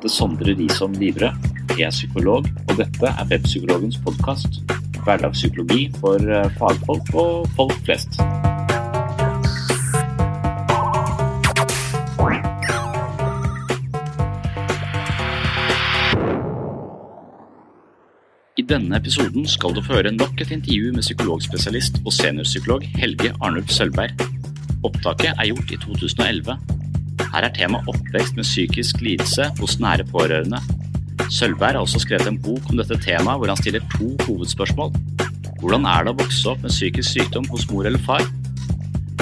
[0.00, 1.34] Heter Sondre Risholm Livre.
[1.76, 4.62] Jeg er psykolog, og dette er Webpsykologens podkast.
[5.04, 8.16] Hverdagspsykologi for eh, fagfolk og folk flest.
[18.56, 23.34] I denne episoden skal du få høre nok et intervju med psykologspesialist og seniorpsykolog Helge
[23.40, 24.16] Arnulf Sølvberg.
[24.82, 26.79] Opptaket er gjort i 2011.
[27.30, 30.58] Her er tema oppvekst med psykisk lidelse hos nære pårørende.
[31.30, 34.90] Sølvberg har også skrevet en bok om dette temaet hvor han stiller to hovedspørsmål.
[35.60, 38.24] Hvordan er det å vokse opp med psykisk sykdom hos mor eller far?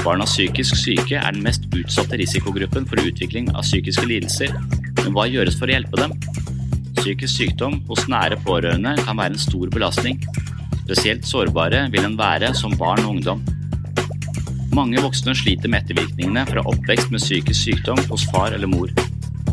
[0.05, 4.55] Barn av psykisk syke er den mest utsatte risikogruppen for utvikling av psykiske lidelser,
[5.03, 6.15] men hva gjøres for å hjelpe dem?
[7.01, 10.23] Psykisk sykdom hos nære pårørende kan være en stor belastning.
[10.85, 13.43] Spesielt sårbare vil en være som barn og ungdom.
[14.75, 18.91] Mange voksne sliter med ettervirkningene fra oppvekst med psykisk sykdom hos far eller mor.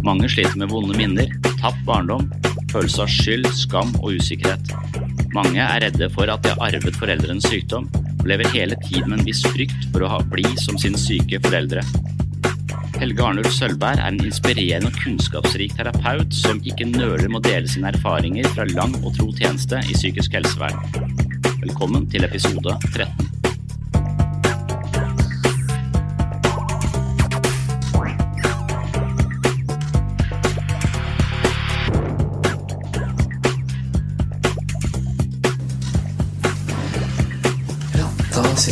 [0.05, 2.27] Mange sliter med vonde minner, tapt barndom,
[2.73, 4.73] følelse av skyld, skam og usikkerhet.
[5.35, 7.87] Mange er redde for at de har arvet foreldrenes sykdom,
[8.19, 11.83] og lever hele tiden med en viss frykt for å bli som sine syke foreldre.
[12.95, 17.71] Helge Arnulf Sølvberg er en inspirerende og kunnskapsrik terapeut som ikke nøler med å dele
[17.71, 20.79] sine erfaringer fra lang og tro tjeneste i psykisk helsevern.
[21.65, 23.34] Velkommen til episode 13.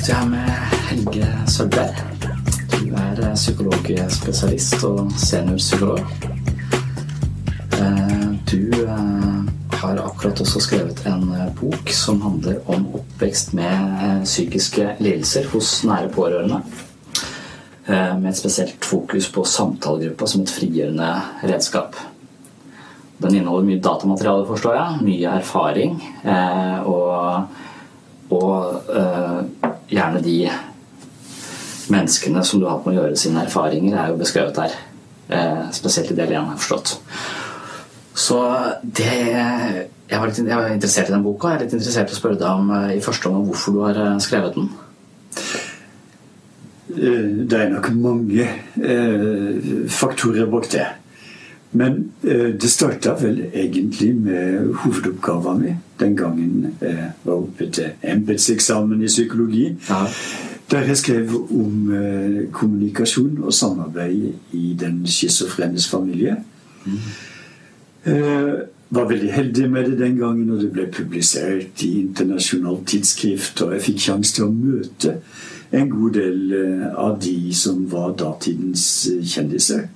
[0.04, 0.50] sitter her med
[0.90, 2.00] Helge Sølvberg.
[2.74, 6.02] Du er eh, psykologspesialist og seniorpsykolog.
[7.78, 11.24] Eh, Du eh, har akkurat også skrevet en
[11.56, 16.60] bok som handler om oppvekst med psykiske lidelser hos nære pårørende.
[17.88, 21.10] Med et spesielt fokus på samtalegruppa som et frigjørende
[21.44, 21.96] redskap.
[23.24, 25.02] Den inneholder mye datamateriale, forstår jeg.
[25.08, 25.98] Mye erfaring.
[26.88, 27.48] Og,
[28.32, 28.94] og
[29.94, 30.38] gjerne de
[31.94, 34.76] menneskene som du har hatt med å gjøre sine erfaringer, er jo beskrevet der.
[35.34, 36.98] Eh, spesielt i del én, har forstått.
[38.14, 38.40] Så
[38.84, 39.14] det
[40.14, 41.50] jeg var, litt, jeg var interessert i den boka.
[41.54, 43.80] Jeg er litt interessert i å spørre deg om eh, i første omgang hvorfor du
[43.86, 44.68] har eh, skrevet den.
[46.94, 50.86] Eh, Det er nok mange eh, faktorer bak det.
[51.74, 57.94] Men eh, det starta vel egentlig med hovedoppgaven min den gangen jeg var oppe til
[58.04, 59.76] embetseksamen i psykologi.
[59.90, 60.06] Ja.
[60.72, 66.38] Der jeg skrev om eh, kommunikasjon og samarbeid i den schizofrenes familie.
[68.06, 68.54] Eh,
[68.90, 73.62] var veldig heldig med det den gangen, og det ble publisert i internasjonalt tidsskrift.
[73.62, 75.16] Og jeg fikk sjanse til å møte
[75.74, 79.88] en god del eh, av de som var datidens eh, kjendiser.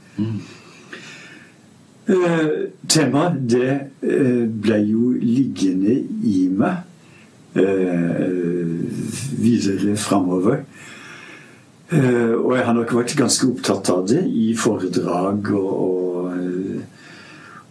[2.07, 8.85] Eh, temaet det eh, ble jo liggende i meg eh,
[9.35, 10.61] videre framover.
[11.91, 16.31] Eh, og jeg har nok vært ganske opptatt av det i foredrag og, og,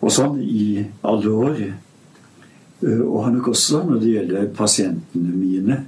[0.04, 1.64] og sånn i alle år.
[1.64, 5.84] Eh, og har nok også, når det gjelder pasientene mine,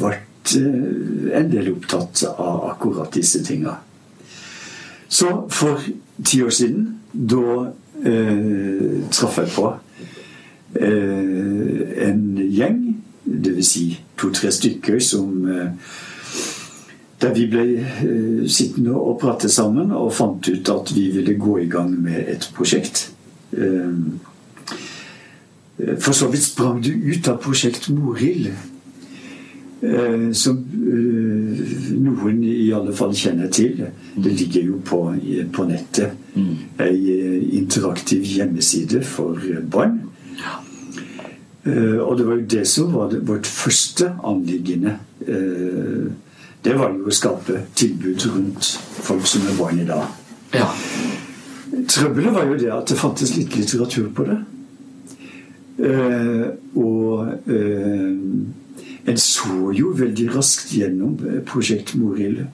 [0.00, 3.74] vært en del opptatt av akkurat disse tinga.
[5.12, 5.80] Så for
[6.24, 7.72] ti år siden, da
[8.04, 9.68] eh, traff jeg på
[10.80, 12.80] eh, en gjeng,
[13.24, 13.68] dvs.
[13.68, 13.84] Si
[14.18, 15.70] to-tre stykker som eh,
[17.22, 21.60] Der vi ble eh, sittende og prate sammen og fant ut at vi ville gå
[21.62, 23.12] i gang med et prosjekt.
[23.54, 23.94] Eh,
[26.02, 28.50] for så vidt sprang det ut av prosjekt Morild.
[29.82, 31.62] Eh, som eh,
[31.98, 33.80] noen i alle fall kjenner til.
[34.14, 35.00] Det ligger jo på,
[35.50, 36.14] på nettet.
[36.78, 39.42] Ei eh, interaktiv hjemmeside for
[39.72, 39.98] barn.
[41.62, 44.96] Og det var jo det som var vårt første anliggende.
[45.22, 48.70] Det var jo å skape tilbud rundt
[49.06, 50.08] folk som er barn i dag.
[50.56, 50.66] Ja.
[51.86, 54.40] Trøbbelet var jo det at det fantes litt litteratur på det.
[56.82, 57.30] Og
[59.06, 61.16] en så jo veldig raskt gjennom
[61.46, 62.44] Prosjekt Morild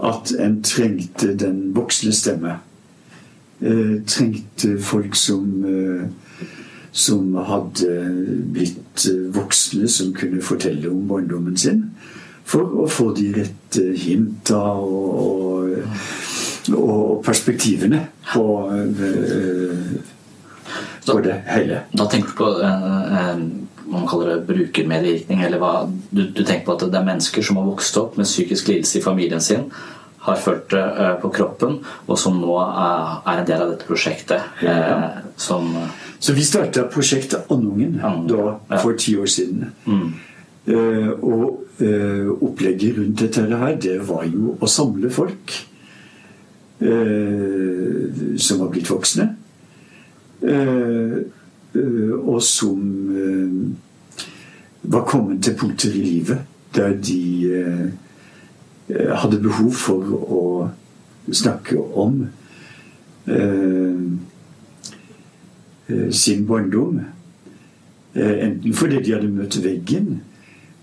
[0.00, 2.58] at en trengte den voksne stemme.
[3.60, 5.48] Eh, trengte folk som
[6.92, 7.90] som hadde
[8.54, 11.84] blitt voksne, som kunne fortelle om barndommen sin.
[12.50, 15.20] For å få de rette hinta og,
[15.70, 18.02] og, og perspektivene
[18.32, 18.46] på,
[21.06, 21.84] på det hele.
[21.94, 22.50] Da tenker du på
[23.90, 25.72] man kaller det brukermedvirkning, eller hva
[26.10, 29.00] du, du, tenker på at det er mennesker som har vokst opp med psykisk lidelse
[29.00, 29.66] i familien sin,
[30.20, 33.88] har følt det uh, på kroppen, og som nå er, er en del av dette
[33.88, 34.44] prosjektet.
[34.60, 35.72] Uh, som,
[36.20, 37.96] Så vi starta prosjektet Andungen
[38.28, 39.70] da, for ti år siden.
[39.86, 40.10] Mm.
[40.68, 41.56] Uh, og
[42.44, 45.54] opplegget rundt dette her, det var jo å samle folk
[48.40, 49.26] som har blitt voksne.
[51.74, 52.80] Og som
[54.82, 56.38] var kommet til punkter i livet
[56.74, 57.22] der de
[57.54, 60.42] eh, hadde behov for å
[61.30, 62.24] snakke om
[66.14, 67.00] sin barndom.
[68.14, 70.20] Enten fordi de hadde møtt veggen,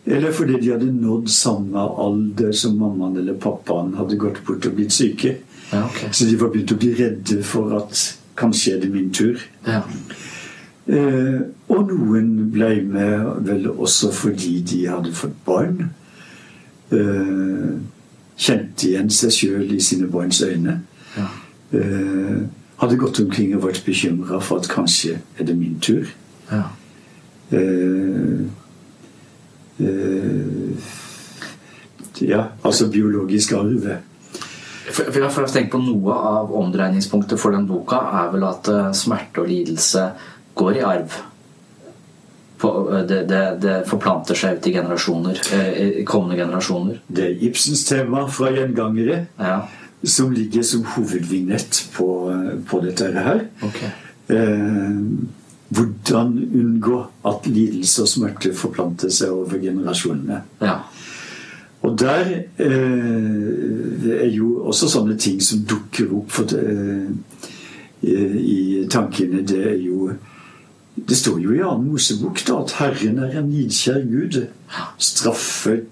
[0.07, 4.77] eller fordi de hadde nådd samme alder som mammaen eller pappaen hadde gått bort og
[4.77, 5.33] blitt syke.
[5.73, 6.13] Ja, okay.
[6.15, 8.03] Så de var begynt å bli redde for at
[8.39, 9.41] kanskje er det min tur.
[9.67, 9.81] Ja.
[10.87, 15.89] Eh, og noen ble med vel også fordi de hadde fått barn.
[16.95, 17.73] Eh,
[18.37, 20.79] kjente igjen seg sjøl i sine barns øyne.
[21.17, 21.27] Ja.
[21.75, 22.39] Eh,
[22.77, 26.07] hadde gått omkring og vært bekymra for at kanskje er det min tur.
[26.51, 26.63] Ja.
[27.51, 28.45] Eh,
[29.83, 30.93] eh,
[32.21, 33.89] ja, altså biologisk arv.
[34.87, 38.93] For, for, jeg tenker på Noe av omdreiningspunktet for den boka er vel at uh,
[38.95, 40.05] smerte og lidelse
[40.57, 41.18] går i arv.
[42.57, 45.42] Det, det, det, forplanter seg ut i generasjoner,
[46.09, 46.98] kommende generasjoner.
[47.06, 49.59] Det er Ibsens tema fra 'Gjengangere' ja.
[50.01, 52.07] som ligger som hovedvignett på,
[52.65, 53.44] på dette her.
[53.62, 53.94] Okay.
[54.33, 54.98] Eh,
[55.69, 60.42] hvordan unngå at lidelse og smerte forplanter seg over generasjonene.
[60.62, 60.77] Ja.
[61.88, 67.12] Og der eh, er jo også sånne ting som dukker opp for eh,
[68.07, 69.44] i tankene.
[69.48, 70.09] Det er jo
[71.05, 74.39] det står jo i annen Mosebok da, at Herren er en nidkjær Gud.
[74.97, 75.83] Straffer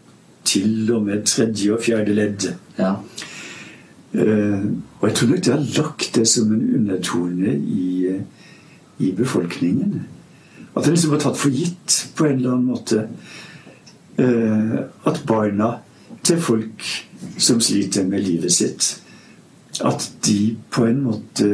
[0.46, 2.48] til og med tredje og fjerde ledd.
[2.80, 2.96] Ja.
[4.16, 4.66] Uh,
[5.00, 8.16] og jeg tror nok det har lagt det som en undertone i,
[9.00, 10.06] i befolkningen.
[10.76, 13.06] At det liksom var tatt for gitt på en eller annen måte
[14.20, 15.76] uh, at barna
[16.26, 16.88] til folk
[17.38, 18.96] som sliter med livet sitt,
[19.84, 21.50] at de på en måte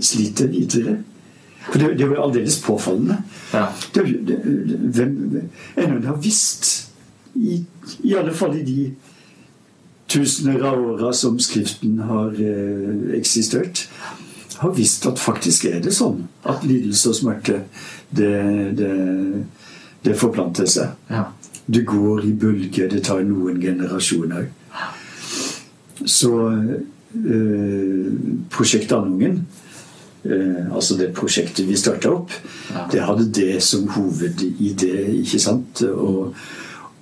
[0.00, 0.98] sliter videre.
[1.66, 3.18] For det, det var aldeles påfallende.
[3.52, 3.66] Ja.
[3.94, 4.38] Det, det,
[4.94, 6.90] hvem ennå har visst,
[7.34, 7.64] i,
[8.02, 8.94] i alle fall i de
[10.08, 13.88] tusener av åra som Skriften har eh, eksistert,
[14.58, 17.60] har visst at faktisk er det sånn at lidelse og smerte
[18.10, 18.32] det,
[18.78, 18.94] det,
[20.06, 20.96] det forplanter seg.
[21.12, 21.28] Ja.
[21.68, 22.88] Det går i bølger.
[22.88, 24.48] Det tar noen generasjoner.
[26.08, 28.08] Så eh,
[28.54, 29.42] Prosjekt Andungen
[30.28, 32.32] altså det prosjektet vi starta opp,
[32.68, 32.86] ja.
[32.92, 35.20] det hadde det som hovedidé.
[35.22, 35.82] ikke sant?
[35.88, 36.34] Og,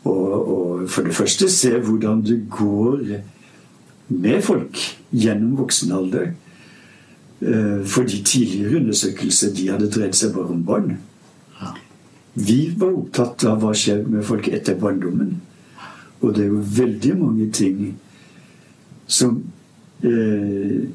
[0.04, 3.16] og, og, for det første se hvordan det går
[4.08, 4.78] med folk
[5.10, 6.34] gjennom voksen alder.
[7.40, 10.98] Eh, fordi tidligere undersøkelser de hadde dreid seg bare om barn.
[11.60, 11.72] Ja.
[12.34, 15.36] Vi var opptatt av hva skjer med folk etter barndommen.
[16.22, 17.98] Og det er jo veldig mange ting
[19.06, 19.42] som
[20.02, 20.86] eh,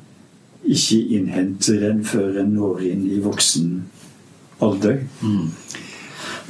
[0.63, 3.71] ikke innhenter en før en når inn i voksen
[4.61, 5.01] alder.
[5.21, 5.49] Mm.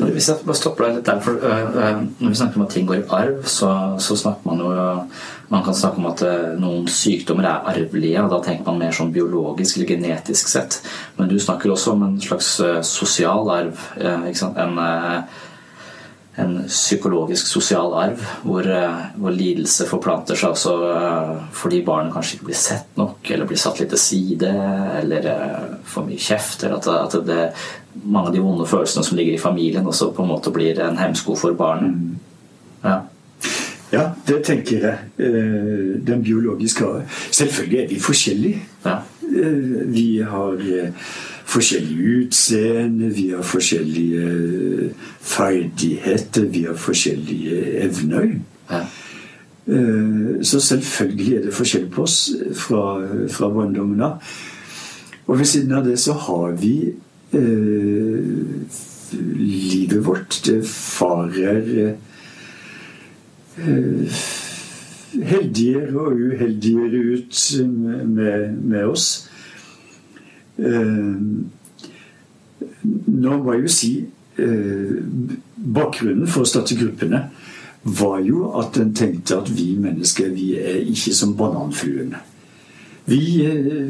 [0.01, 2.87] Hvis jeg bare stopper deg litt der, for øh, Når vi snakker om at ting
[2.89, 3.69] går i arv, så,
[4.01, 4.71] så, snakker man jo
[5.51, 6.23] Man kan snakke om at
[6.59, 10.79] noen sykdommer er arvelige, og da tenker man mer sånn biologisk eller genetisk sett.
[11.17, 12.53] Men du snakker også om en slags
[12.87, 13.81] sosial arv.
[13.99, 14.57] ikke sant?
[14.57, 14.79] En
[16.39, 22.37] en psykologisk sosial arv hvor, eh, hvor, lidelse forplanter seg også eh, fordi barnet kanskje
[22.37, 24.51] ikke blir sett nok, eller blir satt litt til side,
[25.01, 26.63] eller eh, får mye kjeft.
[26.63, 27.41] Eller at, at det,
[28.05, 30.99] mange av de vonde følelsene som ligger i familien, også på en måte blir en
[31.01, 31.99] hemsko for barnet.
[32.81, 32.95] Ja.
[33.91, 35.27] ja, det tenker jeg.
[36.07, 36.87] Den biologiske
[37.29, 38.63] Selvfølgelig er vi forskjellige.
[38.87, 38.95] Ja.
[39.91, 40.63] Vi har
[41.51, 48.35] forskjellig utseende, vi har forskjellige ferdigheter, vi har forskjellige evner.
[48.71, 48.85] Ja.
[49.67, 52.83] Eh, så selvfølgelig er det forskjell på oss fra,
[53.29, 54.11] fra barndommen av.
[55.27, 56.93] Og ved siden av det så har vi
[57.33, 58.21] eh,
[59.37, 61.95] livet vårt, det farer
[63.57, 64.21] eh,
[65.21, 67.43] heldigere og uheldigere ut
[68.07, 69.30] med, med oss.
[70.61, 71.13] Eh,
[73.11, 73.91] nå må jeg jo si
[74.41, 74.97] eh,
[75.61, 77.23] Bakgrunnen for å starte gruppene
[77.81, 82.21] var jo at en tenkte at vi mennesker vi er ikke som bananfluene.
[83.09, 83.87] Vi eh,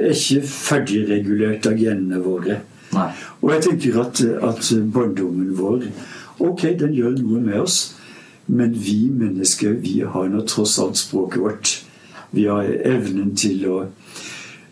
[0.00, 2.62] er ikke ferdigregulert av genene våre.
[2.96, 3.10] Nei.
[3.42, 5.88] Og jeg tenker at, at barndommen vår
[6.36, 7.96] Ok, den gjør noe med oss,
[8.46, 11.70] men vi mennesker vi har nå tross alt språket vårt.
[12.36, 13.78] Vi har evnen til å,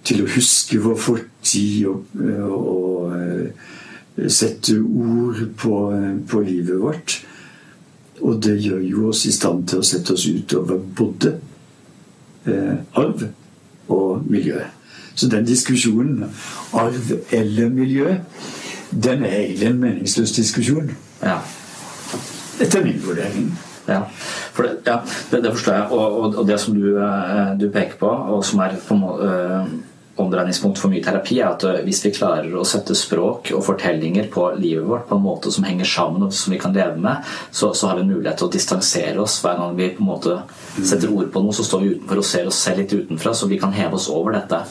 [0.04, 5.78] til å huske vår fortid og, og, og eh, sette ord på,
[6.30, 7.16] på livet vårt.
[8.23, 11.34] Og det gjør jo oss i stand til å sette oss utover både
[12.46, 13.26] eh, arv
[13.92, 14.62] og miljø.
[15.14, 16.25] Så den diskusjonen,
[16.75, 18.16] arv eller miljø,
[18.90, 20.90] den er egentlig en meningsløs diskusjon.
[21.23, 21.38] Ja.
[22.61, 23.52] Etter min vurdering.
[23.88, 24.00] Ja,
[24.54, 25.88] for det, ja, det, det forstår jeg.
[25.90, 29.02] Og, og, og det som du, eh, du, peker på, og som er på en
[29.02, 29.75] måte eh,
[30.16, 34.28] omdreiningspunkt for mye terapi, er at eh, hvis vi klarer å sette språk og fortellinger
[34.33, 37.25] på livet vårt på en måte som henger sammen og som vi kan leve med,
[37.50, 40.11] så, så har vi en mulighet til å distansere oss hver gang vi på en
[40.12, 40.37] måte
[40.76, 41.56] setter ord på noe.
[41.56, 44.11] Så står vi utenfor og ser oss selv litt utenfra, så vi kan heve oss
[44.12, 44.62] over dette.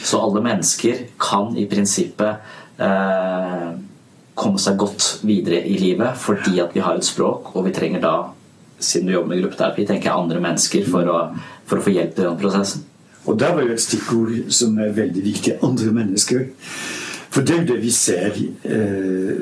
[0.00, 3.70] Så alle mennesker kan i prinsippet eh,
[4.34, 8.02] komme seg godt videre i livet fordi at vi har et språk, og vi trenger
[8.02, 8.14] da,
[8.80, 11.18] siden du jobber med gruppeterapi, tenker jeg andre mennesker for å,
[11.68, 12.89] for å få hjelp i den prosessen.
[13.24, 15.58] Og der var jo et stikkord som er veldig viktig.
[15.62, 16.46] Andre mennesker.
[17.30, 18.32] For det er jo det vi ser
[18.64, 19.34] eh,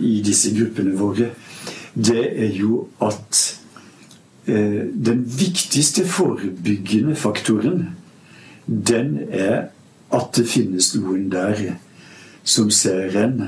[0.00, 1.28] i disse gruppene våre.
[1.94, 3.40] Det er jo at
[4.46, 7.88] eh, den viktigste forebyggende faktoren,
[8.66, 9.68] den er
[10.14, 11.76] at det finnes noen der
[12.44, 13.42] som ser en,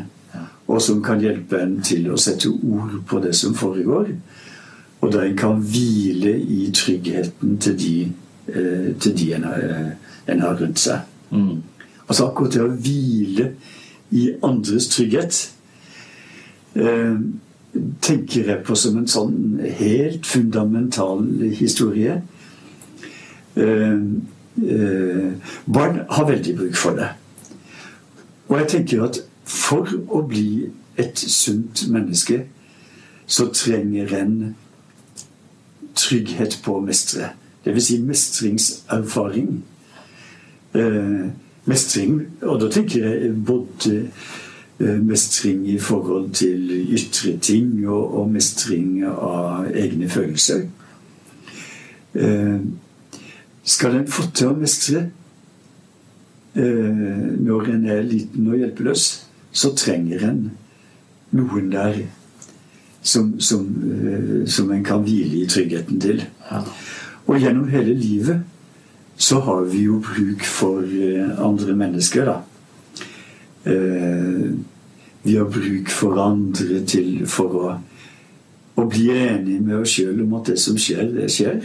[0.67, 4.13] og som kan hjelpe en til å sette ord på det som foregår.
[5.01, 7.97] Og der en kan hvile i tryggheten til de
[8.49, 9.91] Eh, til de en eh,
[10.27, 10.99] en har rundt seg.
[11.31, 11.63] Mm.
[12.09, 13.51] Altså akkurat det å hvile
[14.15, 15.39] i andres trygghet
[16.79, 17.17] eh,
[18.03, 21.25] tenker jeg på som en sånn helt fundamental
[21.59, 22.21] historie.
[23.57, 23.97] Eh,
[25.67, 27.11] barn har veldig bruk for det.
[28.47, 32.45] Og jeg tenker at for å bli et sunt menneske,
[33.27, 34.39] så trenger en
[35.99, 37.35] trygghet på å mestre.
[37.67, 37.89] Dvs.
[37.89, 39.51] Si mestringserfaring.
[40.77, 41.27] Eh,
[41.67, 43.97] mestring, og da tenker jeg både
[44.81, 50.67] eh, mestring i forhold til ytre ting og, og mestring av egne følelser.
[52.15, 52.61] Eh,
[53.67, 55.09] skal en få til å mestre
[56.55, 59.09] eh, når en er liten og hjelpeløs,
[59.51, 60.45] så trenger en
[61.35, 61.99] noen der
[63.03, 66.23] som, som, eh, som en kan hvile i tryggheten til.
[66.51, 66.63] Ja.
[67.27, 68.45] Og gjennom hele livet
[69.17, 72.37] så har vi jo bruk for eh, andre mennesker, da.
[73.73, 74.51] Eh,
[75.23, 77.71] vi har bruk for andre til for å,
[78.77, 81.65] å bli enige med oss sjøl om at det som skjer, det skjer.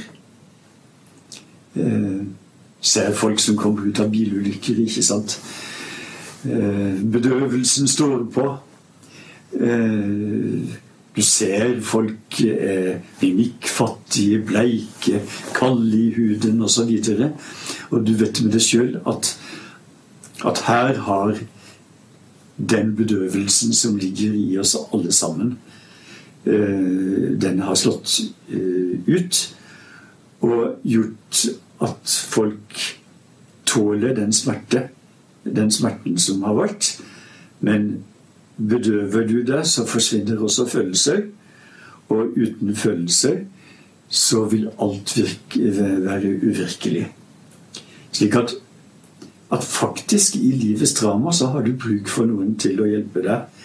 [1.75, 2.21] Eh,
[2.81, 5.37] ser folk som kommer ut av bilulykker, ikke sant.
[6.41, 8.45] Bedøvelsen står på.
[11.15, 15.19] Du ser folk er mimikkfattige, bleike,
[15.55, 16.87] kalde i huden osv.
[16.87, 17.31] Og, så
[17.89, 19.33] og du vet med deg sjøl at,
[20.47, 21.41] at her har
[22.55, 25.57] den bedøvelsen som ligger i oss alle sammen,
[26.45, 29.41] eh, den har slått eh, ut
[30.41, 31.45] og gjort
[31.81, 32.85] at folk
[33.65, 34.87] tåler den smerte,
[35.43, 36.93] den smerten som har vært.
[37.59, 38.05] Men
[38.58, 41.24] Bedøver du deg, så forsvinner også følelser.
[42.10, 43.43] Og uten følelser
[44.12, 45.72] så vil alt virke,
[46.05, 47.05] være uvirkelig.
[48.12, 48.53] Slik at,
[49.51, 53.62] at faktisk i livets drama så har du bruk for noen til å hjelpe deg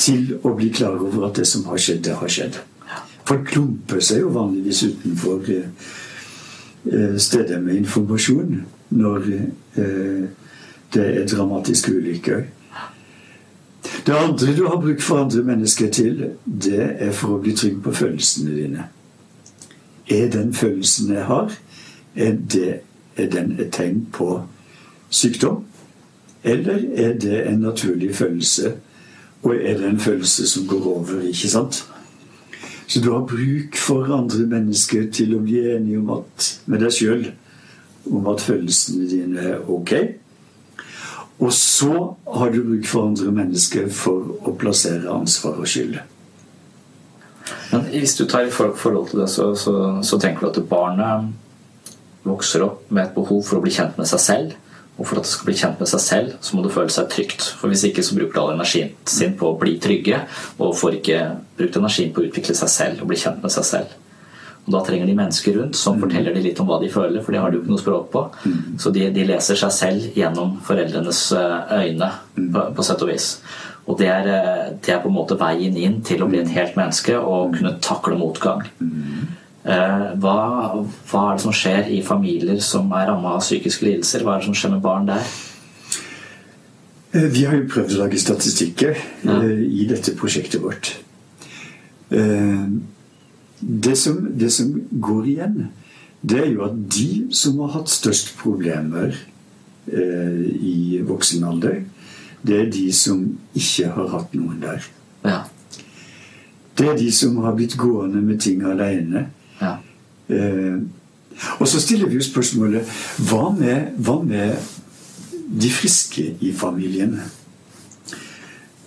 [0.00, 2.58] til å bli klar over at det som har skjedd, det har skjedd.
[3.24, 8.58] Folk klumper seg jo vanligvis utenfor eh, steder med informasjon
[8.96, 10.24] når eh,
[10.94, 12.44] det er dramatiske ulykker.
[14.06, 17.78] Det andre du har bruk for andre mennesker til, det er for å bli trygg
[17.84, 18.88] på følelsene dine.
[20.10, 21.54] Er den følelsen jeg har,
[22.14, 22.80] er, det,
[23.16, 24.42] er den et tegn på
[25.10, 25.64] sykdom?
[26.44, 28.74] Eller er det en naturlig følelse?
[29.42, 31.84] Og er det en følelse som går over, ikke sant?
[32.86, 36.92] Så du har bruk for andre mennesker til å bli enige om at, med deg
[36.92, 37.24] sjøl
[38.12, 39.94] om at følelsene dine er ok.
[41.42, 41.92] Og så
[42.36, 45.96] har du bruk for andre mennesker for å plassere ansvar og skyld.
[47.72, 49.74] Men hvis du tar i for- forhold til det, så, så,
[50.06, 51.32] så tenker du at barnet
[52.24, 54.54] vokser opp med et behov for å bli kjent med seg selv.
[54.94, 57.08] Og for at det skal bli kjent med seg selv, så må det føle seg
[57.10, 57.42] trygt.
[57.58, 60.20] For hvis ikke så bruker det all energien sin på å bli trygge,
[60.62, 61.18] og får ikke
[61.58, 63.96] brukt energien på å utvikle seg selv og bli kjent med seg selv.
[64.66, 67.32] Og Da trenger de mennesker rundt som forteller de litt om hva de føler, for
[67.32, 68.22] det har de jo ikke noe språk på.
[68.80, 73.26] Så de, de leser seg selv gjennom foreldrenes eh, øyne, på, på sett og vis.
[73.84, 76.54] Og det er, eh, det er på en måte veien inn til å bli et
[76.56, 78.64] helt menneske og kunne takle motgang.
[78.80, 80.38] Eh, Hva,
[81.10, 84.24] hva er det som skjer i familier som er ramma av psykiske lidelser?
[84.24, 85.28] Hva er det som skjer med barn der?
[87.12, 88.96] Vi har jo prøvd å lage statistikker
[89.28, 89.36] Ja.
[89.44, 90.94] i dette prosjektet vårt.
[93.60, 95.58] Det som, det som går igjen,
[96.22, 99.14] det er jo at de som har hatt størst problemer
[99.92, 101.82] eh, i voksen alder,
[102.44, 103.22] det er de som
[103.56, 104.84] ikke har hatt noen der.
[105.24, 105.38] Ja.
[106.74, 109.28] Det er de som har blitt gående med ting alene.
[109.60, 109.78] ja.
[110.28, 110.80] Eh,
[111.58, 112.90] og så stiller vi jo spørsmålet
[113.28, 114.54] hva med, hva med
[115.62, 117.16] de friske i familien?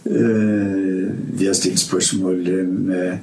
[0.08, 1.08] Eh,
[1.40, 3.18] vi har stilt spørsmål med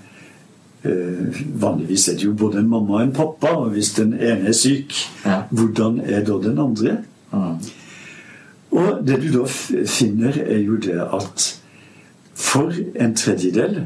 [0.84, 4.52] Vanligvis er det jo både en mamma og en pappa, og hvis den ene er
[4.52, 4.92] syk,
[5.24, 5.42] Ja.
[5.50, 6.98] hvordan er da den andre?
[7.32, 7.56] Mm.
[8.74, 9.44] Og det du da
[9.86, 11.60] finner, er jo det at
[12.34, 13.84] for en tredjedel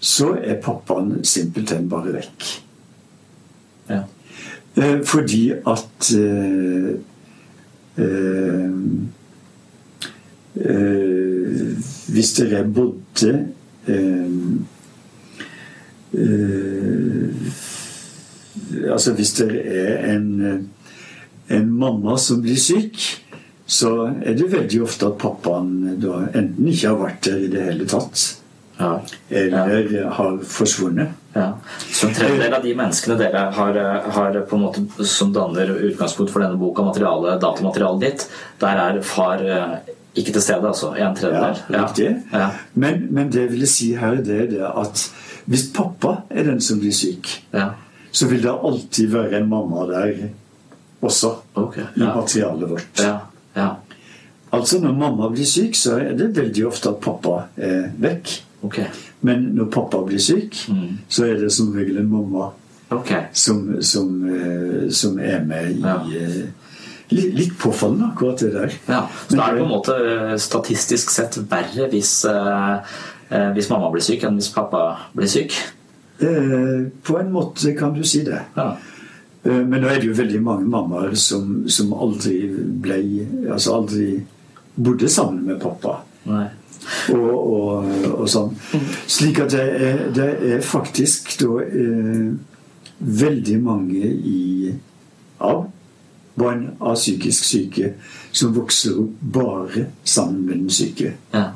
[0.00, 2.48] så er pappaen simpelthen bare vekk.
[3.90, 4.02] ja.
[4.76, 6.90] Eh, fordi at eh,
[7.98, 8.70] eh,
[10.54, 11.76] eh,
[12.08, 12.92] Hvis dere er
[13.24, 13.40] eh,
[13.94, 14.30] eh,
[18.88, 22.98] Altså hvis det er en, eh, en mamma som blir syk,
[23.68, 23.92] så
[24.24, 27.86] er det veldig ofte at pappaen da enten ikke har vært der i det hele
[27.88, 28.22] tatt,
[28.78, 28.94] ja.
[29.30, 31.12] eller har forsvunnet.
[31.34, 31.50] Ja.
[31.92, 33.78] Så en tredjedel av de menneskene dere har,
[34.16, 38.26] har på en måte som danner utgangspunkt for denne boka, materialet, datamaterialet ditt,
[38.64, 40.94] der er far eh, ikke til stede, altså.
[40.96, 41.60] En Ja, tredjedel.
[41.76, 42.10] riktig.
[42.32, 42.48] Ja.
[42.74, 45.04] Men, men det jeg vil si her, det er det at
[45.48, 47.70] hvis pappa er den som blir syk, Ja.
[48.12, 50.28] så vil det alltid være en mamma der
[51.02, 51.34] også.
[51.54, 51.76] Ok.
[51.96, 53.00] I materialet vårt.
[53.00, 53.18] Ja.
[53.56, 53.68] ja.
[54.52, 58.36] Altså Når mamma blir syk, så er det veldig ofte at pappa er vekk.
[58.64, 58.86] Okay.
[59.22, 60.98] Men når pappa blir syk, Mm.
[61.08, 62.50] så er det som regel en mamma
[62.90, 63.22] okay.
[63.32, 65.96] som, som, eh, som er med i Ja.
[66.02, 66.48] eh,
[67.10, 68.72] litt, påfallende, akkurat det der.
[68.88, 69.94] Ja, så da er det på en måte
[70.32, 72.80] eh, statistisk sett verre hvis, eh,
[73.28, 74.82] hvis mamma blir syk enn hvis pappa
[75.16, 75.52] blir syk.
[76.20, 78.40] Eh, På en måte kan du si det.
[78.56, 78.76] Ja.
[79.44, 82.40] Eh, Men nå er det jo veldig mange mammaer som, som aldri
[82.82, 82.96] ble
[83.52, 84.08] Altså aldri
[84.74, 86.00] bodde sammen med pappa.
[86.26, 86.46] Nei.
[87.12, 87.88] Og, og,
[88.22, 88.54] og sånn.
[89.10, 92.30] Slik at det er, det er faktisk da eh,
[92.98, 94.72] veldig mange i,
[95.44, 95.66] av
[96.38, 97.92] barn av psykisk syke
[98.30, 101.12] som vokser opp bare sammen med den syke.
[101.34, 101.48] Ja.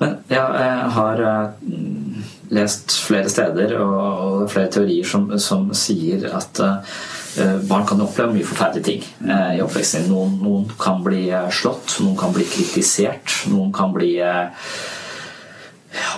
[0.00, 2.22] Men jeg eh, har eh, mm,
[2.56, 8.46] lest flere steder og, flere teorier som, som sier at eh, barn kan oppleve mye
[8.46, 10.08] forferdelige ting eh, i oppveksten.
[10.10, 14.72] Noen, noen kan bli eh, slått, noen kan bli kritisert, noen kan bli eh,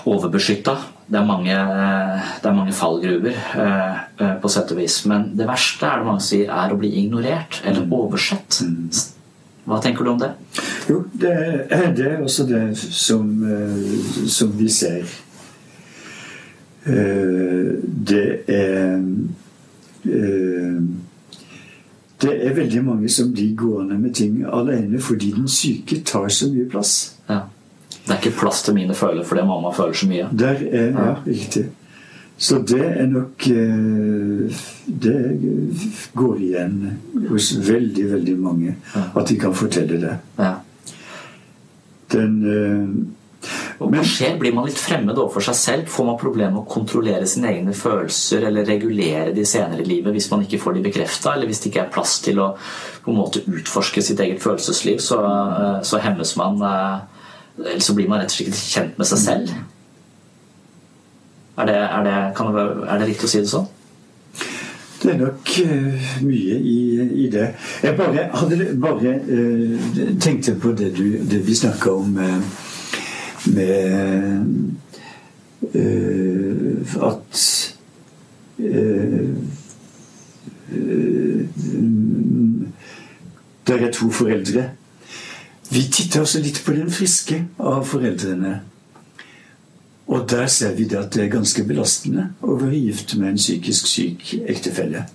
[0.09, 0.76] overbeskytta.
[1.12, 5.02] Det er mange, eh, det er mange fallgruver eh, eh, på sett og vis.
[5.11, 8.62] Men det verste er det mange sier er å bli ignorert eller oversett.
[9.64, 10.33] Hva tenker du om det?
[10.90, 11.35] Jo, det
[11.96, 15.07] det er også det som, eh, som vi ser.
[16.87, 17.79] Eh,
[18.12, 18.98] Det er
[20.05, 20.83] eh,
[22.22, 26.46] Det er veldig mange som blir gående med ting alene fordi den syke tar så
[26.53, 27.14] mye plass.
[27.29, 27.40] Ja.
[28.07, 30.29] Det er ikke plass til mine følelser fordi mamma føler så mye.
[30.38, 31.64] Der er Ja, riktig.
[32.42, 34.61] Så det er nok eh,
[35.05, 35.16] Det
[36.18, 36.76] går igjen
[37.31, 40.14] hos veldig, veldig mange at de kan fortelle det.
[40.40, 40.55] Ja.
[42.12, 43.52] Den eh,
[43.83, 44.35] Og hva skjer?
[44.40, 45.92] Blir man litt fremmed overfor seg selv?
[45.94, 50.14] Får man problemer med å kontrollere sine egne følelser eller regulere de senere i livet
[50.16, 52.52] hvis man ikke får de bekrefta, eller hvis det ikke er plass til å
[53.02, 56.62] på en måte utforske sitt eget følelsesliv, så, eh, så hemmes man
[57.62, 59.50] Eller så blir man rett og slett kjent med seg selv?
[61.62, 63.68] Er det, er det, det, er det riktig å si det sånn?
[65.03, 66.79] Det er nok eh, mye i,
[67.25, 67.48] i det.
[67.83, 69.87] Jeg bare, hadde bare uh,
[70.22, 72.42] tenkte på det, du, det vi snakka om uh,
[73.55, 74.72] med
[77.03, 77.42] at
[78.59, 79.29] eh,
[83.66, 84.70] Det er to foreldre.
[85.70, 88.61] vi titter også litt på den friske av foreldrene.
[90.12, 93.40] Og der ser vi det at det er ganske belastende å være gift med en
[93.40, 95.07] psykisk syk ektefelle.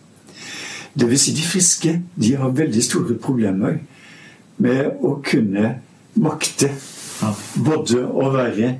[0.98, 3.78] Det vil si de friske de har veldig store problemer
[4.58, 5.76] med å kunne
[6.18, 6.72] makte
[7.62, 8.72] både å være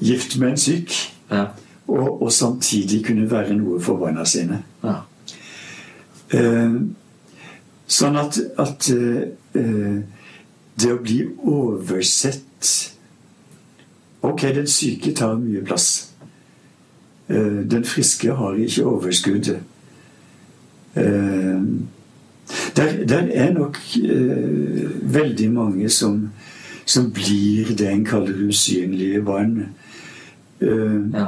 [0.00, 0.94] gift med en syk
[1.32, 1.46] Ja.
[1.88, 4.62] og, og samtidig kunne være noe for barna sine.
[4.84, 4.96] Ja.
[6.32, 6.74] Eh,
[7.86, 10.02] sånn at, at eh,
[10.80, 12.72] det å bli oversett
[14.22, 16.08] Ok, den syke tar mye plass.
[17.28, 19.48] Eh, den friske har ikke overskudd.
[20.96, 21.62] Eh,
[22.76, 26.30] der, der er nok eh, veldig mange som,
[26.86, 29.68] som blir det en kaller usynlige barn.
[30.60, 31.26] Eh, Ja.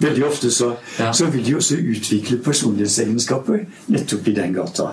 [0.00, 1.12] Veldig ofte så, Ja.
[1.12, 4.90] så vil de også utvikle personlighetsegenskaper nettopp i den gata.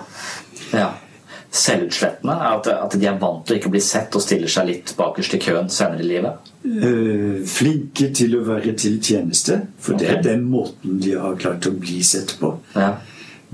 [1.54, 2.34] Selvutslettende?
[2.34, 5.36] At, at de er vant til å ikke bli sett og stiller seg litt bakerst
[5.36, 6.52] i køen senere i livet?
[6.64, 11.68] Uh, flinke til å være til tjeneste, for det er den måten de har klart
[11.70, 12.56] å bli sett på.
[12.74, 12.96] Ja.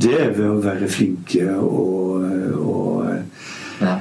[0.01, 2.25] Det er ved å være flinke og,
[2.57, 3.11] og,
[3.83, 3.99] ja.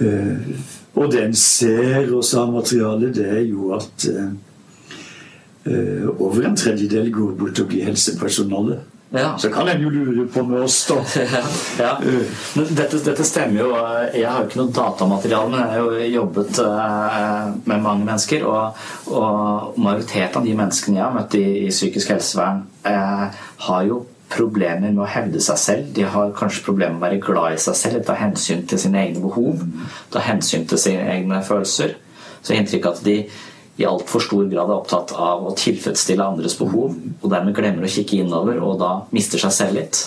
[0.00, 4.06] uh, og det en ser også av materialet, det er jo at
[5.66, 8.78] eh, over en tredjedel går bort og blir helsepersonale.
[9.14, 9.38] Ja.
[9.38, 10.96] Så kan en jo lure på med oss, da.
[11.78, 11.92] ja.
[12.54, 13.68] Dette, dette stemmer jo.
[14.10, 18.48] Jeg har jo ikke noe datamateriale, men jeg har jo jobbet eh, med mange mennesker.
[18.50, 18.80] Og,
[19.14, 24.02] og majoriteten av de menneskene jeg har møtt i, i psykisk helsevern, eh, har jo
[24.34, 25.94] problemer med å hevde seg selv.
[25.94, 28.98] De har kanskje problemer med å være glad i seg selv, ta hensyn til sine
[29.04, 29.62] egne behov,
[30.10, 31.94] ta hensyn til sine egne følelser.
[32.40, 33.18] Så jeg har inntrykk av at de
[33.76, 37.90] i altfor stor grad er opptatt av å tilfredsstille andres behov, og dermed glemmer å
[37.90, 40.02] kikke innover og da mister seg selv litt.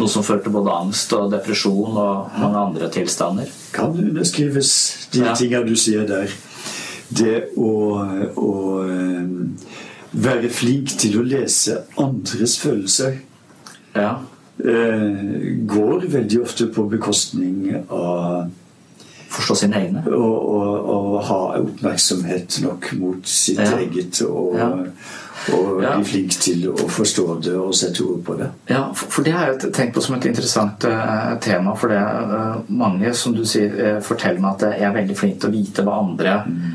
[0.00, 3.50] Noe som fører til både angst og depresjon og mange andre tilstander.
[3.72, 5.34] kan underskrives, de Ja.
[5.34, 6.30] tingene du sier der.
[7.12, 7.98] Det å,
[8.36, 8.52] å
[8.88, 9.28] eh,
[10.12, 13.18] være flink til å lese andres følelser
[13.96, 14.20] Ja,
[14.64, 18.50] eh, går veldig ofte på bekostning av
[19.30, 20.02] Forstå sine egne.
[20.10, 23.76] Og, og, og, ha oppmerksomhet nok mot sitt Ja.
[23.78, 24.68] eget og, Ja.
[25.54, 25.94] og Ja.
[25.96, 28.48] bli flink til å forstå det og sette ord på det.
[28.68, 31.76] Ja, for det har jeg tenkt på som et interessant uh, tema.
[31.76, 35.40] For det uh, mange som du sier uh, forteller meg at jeg er veldig flink
[35.40, 36.34] til å vite hva andre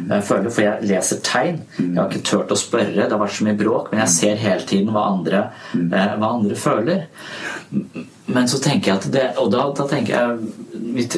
[0.09, 0.49] eh, føler.
[0.49, 1.59] For jeg leser tegn.
[1.77, 4.35] Jeg har ikke turt å spørre, det har vært så mye bråk, men jeg ser
[4.47, 7.05] hele tiden hva andre, eh, hva andre føler.
[8.27, 11.15] Men så tenker jeg at det Og da, da tenker jeg mitt,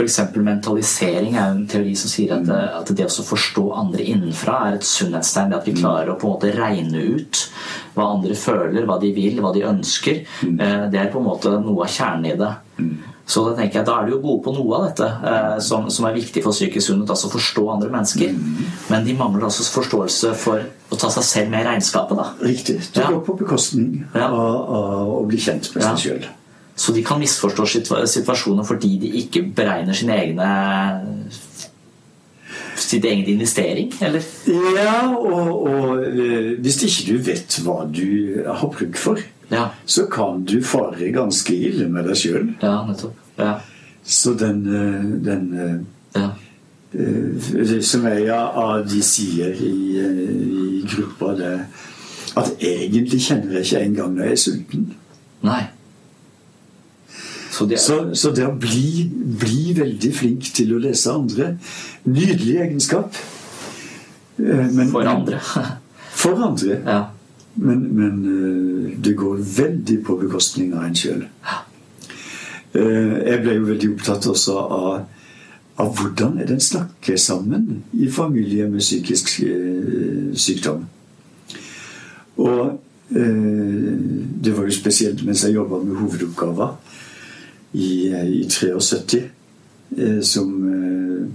[0.00, 2.48] Eksempel mentalisering er en teori som sier at,
[2.80, 5.50] at det å forstå andre innenfra er et sunnhetstegn.
[5.50, 7.44] Det at vi klarer å på en måte regne ut
[7.94, 10.22] hva andre føler, hva de vil, hva de ønsker.
[10.46, 12.52] Eh, Det er på en måte noe av kjernen i det.
[13.30, 15.84] Så da tenker jeg, da er du jo gode på noe av dette eh, som,
[15.90, 18.32] som er viktig for psykisk sunnhet, altså forstå andre mennesker.
[18.90, 22.16] Men de mangler også forståelse for å ta seg selv med i regnskapet.
[22.18, 22.32] da.
[22.42, 22.78] Riktig.
[22.94, 23.10] Det Ja.
[23.12, 24.26] går på bekostning Ja.
[24.32, 25.94] av, av å bli kjent med Ja.
[25.94, 26.24] seg sjøl.
[26.80, 27.66] Så de kan misforstå
[28.08, 30.50] situasjonen fordi de ikke beregner sine egne
[32.80, 34.24] sitt eget investering, eller?
[34.76, 40.04] Ja, og, og eh, hvis ikke du vet hva du har bruk for, Ja, så
[40.06, 42.52] kan du fare ganske ille med deg sjøl.
[42.62, 43.16] ja nettopp.
[43.38, 43.56] Ja,
[44.04, 46.30] Så den, eh, den eh, ja,
[47.82, 51.52] Som jeg av de sier i, i gruppa, det
[52.38, 54.88] at egentlig kjenner jeg ikke engang når jeg er sulten.
[55.42, 55.62] Nei.
[57.60, 57.82] Så er...
[57.84, 59.04] Så, så det å bli,
[59.40, 61.52] bli veldig flink til å lese andre
[62.08, 63.16] Nydelig egenskap.
[64.40, 65.40] Eh, Men, for andre.
[66.20, 66.80] For andre.
[66.86, 67.00] ja.
[67.60, 71.24] Men, men eh, det går veldig på bekostning av en sjøl.
[72.70, 75.00] Jeg ble jo veldig opptatt også av,
[75.82, 80.84] av hvordan er det en snakker sammen i familier med psykisk eh, sykdom.
[82.40, 82.62] Og
[83.16, 83.90] eh,
[84.44, 86.76] det var jo spesielt mens jeg jobba med hovedoppgaver
[87.72, 89.22] i, i 73,
[89.98, 91.26] eh, som eh,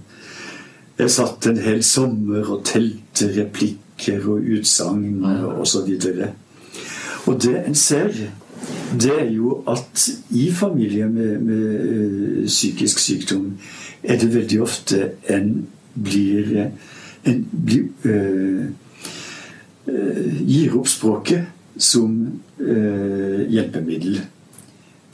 [0.97, 6.31] jeg satt en hel sommer og telte replikker og utsagn og så videre.
[7.25, 8.13] Og det en ser,
[8.93, 13.57] det er jo at i familier med, med eh, psykisk sykdom
[14.03, 16.71] er det veldig ofte en blir,
[17.25, 18.65] en blir øh,
[19.87, 24.21] eh, gir opp språket som øh, hjelpemiddel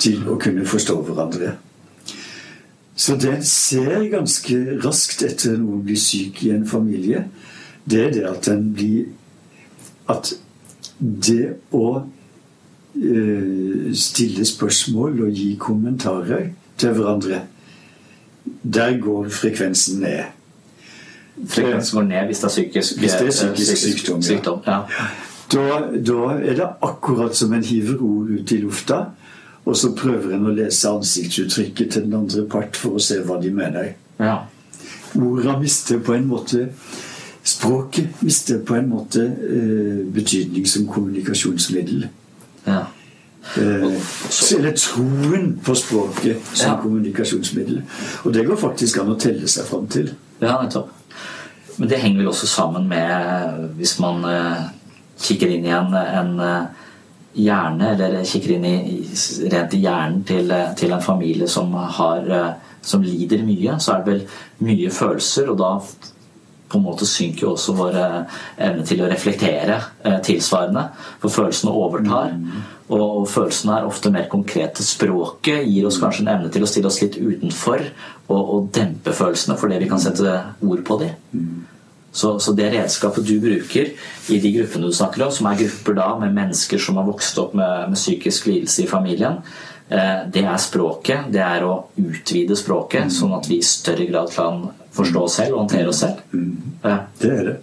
[0.01, 1.55] til å kunne forstå hverandre.
[2.95, 7.25] Så det en ser ganske raskt etter noen blir syk i en familie,
[7.89, 9.09] det er det at en blir
[10.11, 10.33] At
[10.99, 16.49] det å eh, stille spørsmål og gi kommentarer
[16.81, 17.39] til hverandre
[18.61, 20.33] der går frekvensen ned.
[21.47, 24.27] Frekvensen går ned hvis det er psykisk, Hvis det er eh, psykisk sykdom, ja.
[24.27, 24.59] sykdom.
[24.67, 24.79] Ja.
[25.51, 25.63] Da,
[26.11, 29.05] da er det akkurat som en hiver ord ut i lufta,
[29.65, 33.37] og så prøver en å lese ansiktsuttrykket til den andre part for å se hva
[33.41, 33.93] de mener.
[34.19, 34.39] Ja.
[35.15, 36.69] Orda mister på en måte
[37.43, 42.07] Språket mister på en måte eh, betydning som kommunikasjonsmiddel.
[42.67, 42.83] ja.
[43.57, 43.87] Eh,
[44.29, 46.81] så er det troen på språket som Ja.
[46.83, 47.81] kommunikasjonsmiddel.
[48.23, 50.11] Og det går faktisk an å telle seg fram til.
[50.41, 50.89] Ja, nettopp.
[51.77, 54.69] Men det henger vel også sammen med Hvis man eh,
[55.19, 56.67] kikker inn i en, en eh,
[57.33, 58.77] hjerne, eller kikker inn i,
[59.51, 63.95] rent i hjernen til, eh, til en familie som, har, eh, som lider mye, så
[63.95, 64.25] er det vel
[64.67, 65.71] mye følelser, og da
[66.71, 69.79] på en måte synker jo også vår eh, evne til å reflektere
[70.23, 70.85] tilsvarende.
[71.23, 72.35] For følelsene overtar.
[72.91, 74.83] Og, og følelsene er ofte mer konkrete.
[74.83, 77.83] Språket gir oss kanskje en evne til å stille oss litt utenfor
[78.27, 81.67] og, og dempe følelsene fordi vi kan sette ord på dem.
[82.11, 83.93] Så, så det redskapet du bruker
[84.29, 87.39] i de gruppene du snakker om, som er grupper da med mennesker som har vokst
[87.39, 89.39] opp med, med psykisk lidelse i familien,
[89.87, 91.29] eh, det er språket.
[91.31, 95.55] Det er å utvide språket, sånn at vi i større grad kan forstå oss selv
[95.55, 96.19] og håndtere oss selv.
[96.83, 96.97] Ja.
[97.21, 97.57] Det er det.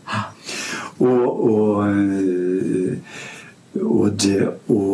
[1.05, 3.19] Og, og, eh,
[3.85, 4.39] og det
[4.73, 4.85] å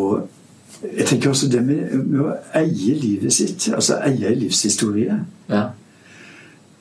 [0.85, 5.15] Jeg tenker også det med, med å eie livet sitt, altså eie livshistorie.
[5.49, 5.63] Ja.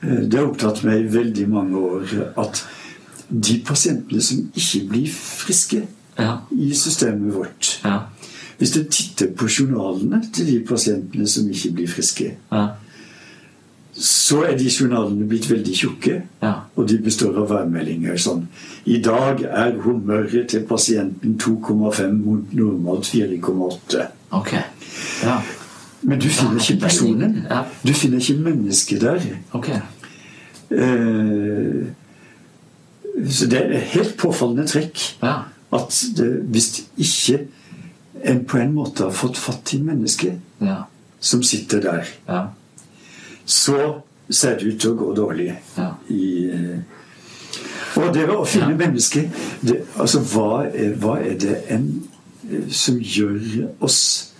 [0.04, 2.64] Eh, Det har opptatt meg i veldig mange år at
[3.30, 5.84] de pasientene som ikke blir friske
[6.20, 6.38] Ja.
[6.52, 8.00] i systemet vårt Ja.
[8.60, 12.68] Hvis du titter på journalene til de pasientene som ikke blir friske, Ja.
[13.96, 16.22] så er de journalene blitt veldig tjukke.
[16.42, 16.54] Ja.
[16.76, 18.48] Og de består av værmeldinger sånn
[18.86, 24.08] I dag er humøret til pasienten 2,5 mot normalt 4,8.
[24.32, 24.54] Ok.
[26.04, 27.38] Men du finner ikke personen.
[27.88, 29.22] Du finner ikke mennesket der.
[29.54, 29.80] Okay.
[30.72, 31.86] Eh,
[33.30, 37.44] så det er helt påfallende trekk at det, hvis ikke
[38.24, 40.76] en på en måte har fått fatt i mennesket Ja.
[41.20, 42.46] som sitter der, Ja.
[43.46, 45.54] så ser det ut til å gå dårlig.
[45.78, 45.90] Ja.
[46.10, 46.80] I, eh,
[47.96, 49.30] og det å finne mennesket
[49.62, 52.04] det, altså, hva, er, hva er det en,
[52.52, 54.32] eh, som gjør oss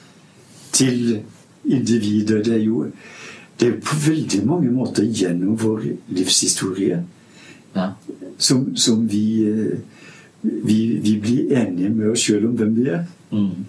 [0.72, 1.24] til
[1.66, 2.44] individer?
[2.44, 2.86] Det er jo
[3.60, 7.04] det er på veldig mange måter gjennom vår livshistorie
[7.76, 7.88] Ja.
[8.38, 9.78] som, som vi, eh,
[10.42, 13.06] vi, vi blir enige med oss sjøl om hvem vi er.
[13.32, 13.66] Mm.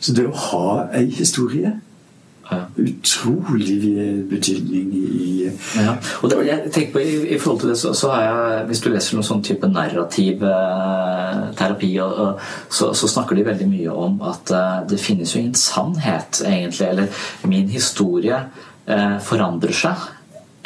[0.00, 1.72] Så det å ha ei historie.
[2.76, 5.96] Utrolig betydning i Ja.
[6.22, 8.80] Og det, jeg tenker på, i, I forhold til det så, så har jeg Hvis
[8.82, 13.68] du leser noen sånn type narrativ eh, terapi, og, og, så, så snakker de veldig
[13.70, 16.90] mye om at eh, det finnes jo ingen sannhet, egentlig.
[16.90, 18.38] Eller min historie
[18.86, 20.06] eh, forandrer seg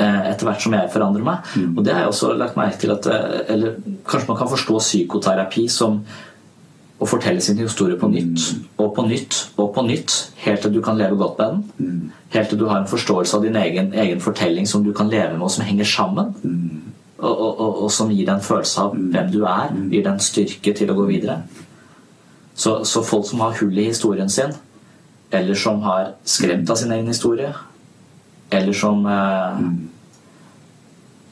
[0.00, 1.52] eh, etter hvert som jeg forandrer meg.
[1.70, 4.82] Og det har jeg også lagt merke til at eh, Eller kanskje man kan forstå
[4.84, 6.02] psykoterapi som
[7.00, 8.42] å fortelle sin historie på nytt
[8.76, 12.00] og på nytt og på nytt, helt til du kan leve godt med den.
[12.34, 15.32] Helt til du har en forståelse av din egen, egen fortelling som du kan leve
[15.32, 16.34] med, og som henger sammen.
[17.20, 20.12] Og, og, og, og som gir deg en følelse av hvem du er, gir deg
[20.12, 21.38] en styrke til å gå videre.
[22.54, 24.52] Så, så folk som har hull i historien sin,
[25.32, 27.52] eller som har skremt av sin egen historie,
[28.50, 29.62] eller som eh,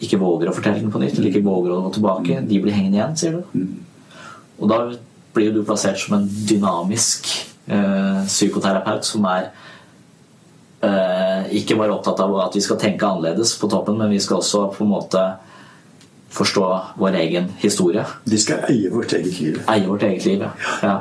[0.07, 2.77] ikke våger å fortelle den på nytt, eller ikke våger å gå tilbake, de blir
[2.77, 3.69] hengende igjen, sier du.
[4.59, 4.81] Og da
[5.35, 7.29] blir du plassert som en dynamisk
[7.67, 9.51] eh, psykoterapeut som er
[10.83, 14.41] eh, ikke bare opptatt av at vi skal tenke annerledes på toppen, men vi skal
[14.41, 15.27] også på en måte
[16.35, 16.65] forstå
[17.01, 18.05] vår egen historie.
[18.25, 19.63] Vi skal eie vårt eget liv.
[19.69, 20.43] Eie vårt eget liv.
[20.43, 20.51] ja.
[20.83, 20.99] Ja.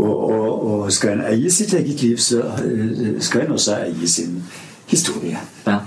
[0.00, 4.08] Og, og, og skal en eie sitt eget liv, så eh, skal en også eie
[4.08, 4.38] sin
[4.88, 5.38] historie.
[5.66, 5.78] Ja.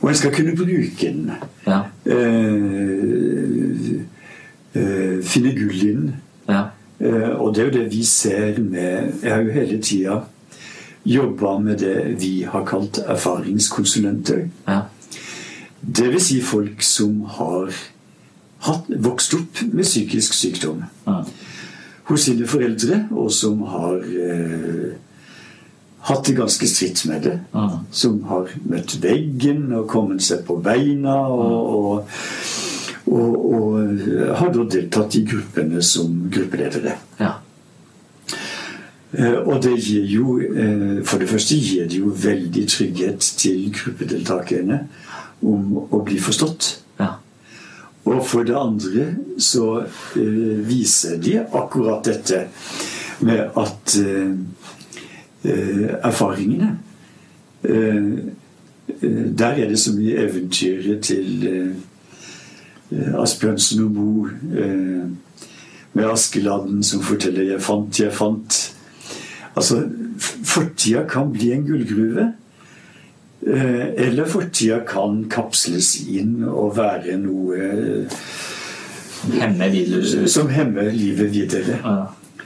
[0.00, 1.32] Og en skal kunne bruke den.
[1.66, 1.80] Ja.
[2.06, 3.96] Eh,
[4.74, 6.14] eh, finne gull i den.
[7.00, 10.20] Eh, og det er jo det vi ser med Jeg har jo hele tida
[11.06, 14.48] jobba med det vi har kalt erfaringskonsulenter.
[14.66, 14.80] Ja.
[15.80, 17.70] Det vil si folk som har
[18.66, 21.20] hatt, vokst opp med psykisk sykdom Ja.
[22.08, 24.96] hos sine foreldre, og som har eh,
[26.08, 27.40] hatt det ganske stritt med det.
[27.54, 27.68] Ja.
[27.90, 32.18] Som har møtt veggen og kommet seg på beina og, og,
[33.06, 36.96] og, og eh, har da deltatt i gruppene som gruppeledere.
[37.20, 37.32] Ja.
[39.12, 43.70] Eh, Og det gir jo eh, For det første gir det jo veldig trygghet til
[43.74, 44.80] gruppedeltakerne
[45.46, 46.72] om å bli forstått.
[46.98, 47.12] Ja.
[48.06, 49.84] Og for det andre så
[50.66, 52.46] viser de akkurat dette
[53.26, 53.96] med at
[56.06, 56.78] erfaringene
[59.42, 61.46] Der er det så mye eventyret til
[62.92, 64.30] Asbjørnsen og Moe.
[64.56, 65.08] Eh,
[65.96, 68.72] med Askeladden som forteller 'jeg fant, jeg fant'.
[69.56, 69.88] Altså,
[70.44, 72.32] fortida kan bli en gullgruve.
[73.46, 78.06] Eh, eller fortida kan kapsles inn og være noe
[79.32, 80.28] Hemme videre.
[80.28, 81.78] som hemmer livet videre.
[81.84, 82.04] Ja.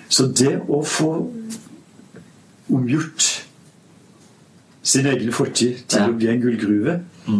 [0.08, 1.30] Så det å få
[2.70, 3.46] omgjort
[4.82, 6.08] sin egen fortid til Ja.
[6.08, 7.32] å bli en gullgruve, eh,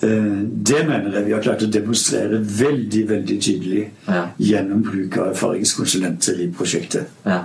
[0.00, 4.28] det mener jeg vi har klart å demonstrere veldig veldig tydelig Ja.
[4.38, 7.08] gjennom bruk av erfaringskonsulenter i prosjektet.
[7.26, 7.40] Ja.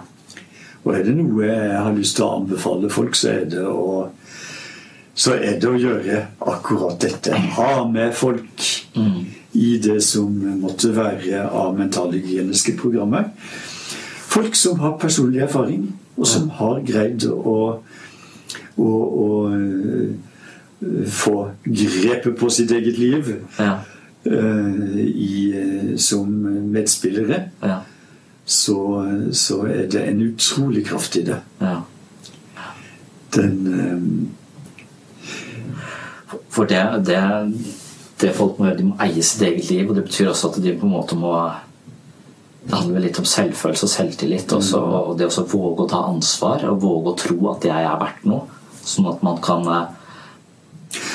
[0.86, 4.10] Og er det noe jeg har lyst til å anbefale folk, så er det å
[5.16, 7.32] så er det å gjøre akkurat dette.
[7.34, 8.64] Ha med folk
[9.54, 13.28] i det som måtte være av mentalhygieniske programmer.
[14.34, 17.80] Folk som har personlig erfaring, og som har greid å,
[18.78, 19.54] å, å
[21.08, 23.24] få grepet på sitt eget liv
[23.60, 23.74] Ja.
[24.26, 26.28] øh, i, øh, som
[26.74, 27.42] medspillere.
[27.64, 27.78] Ja.
[28.46, 28.78] Så,
[29.32, 31.40] så er det en utrolig kraft i det.
[31.62, 31.76] ja.
[33.36, 34.02] Den øh,
[36.50, 37.20] For det, det,
[38.22, 40.60] det folk må gjøre, de må eie sitt eget liv, og det betyr også at
[40.64, 41.34] de på en måte må
[42.64, 45.98] Det handler vel litt om selvfølelse og selvtillit, også, og det å våge å ta
[46.08, 48.46] ansvar og våge å tro at jeg er verdt noe.
[48.88, 49.90] Sånn at man kan eh,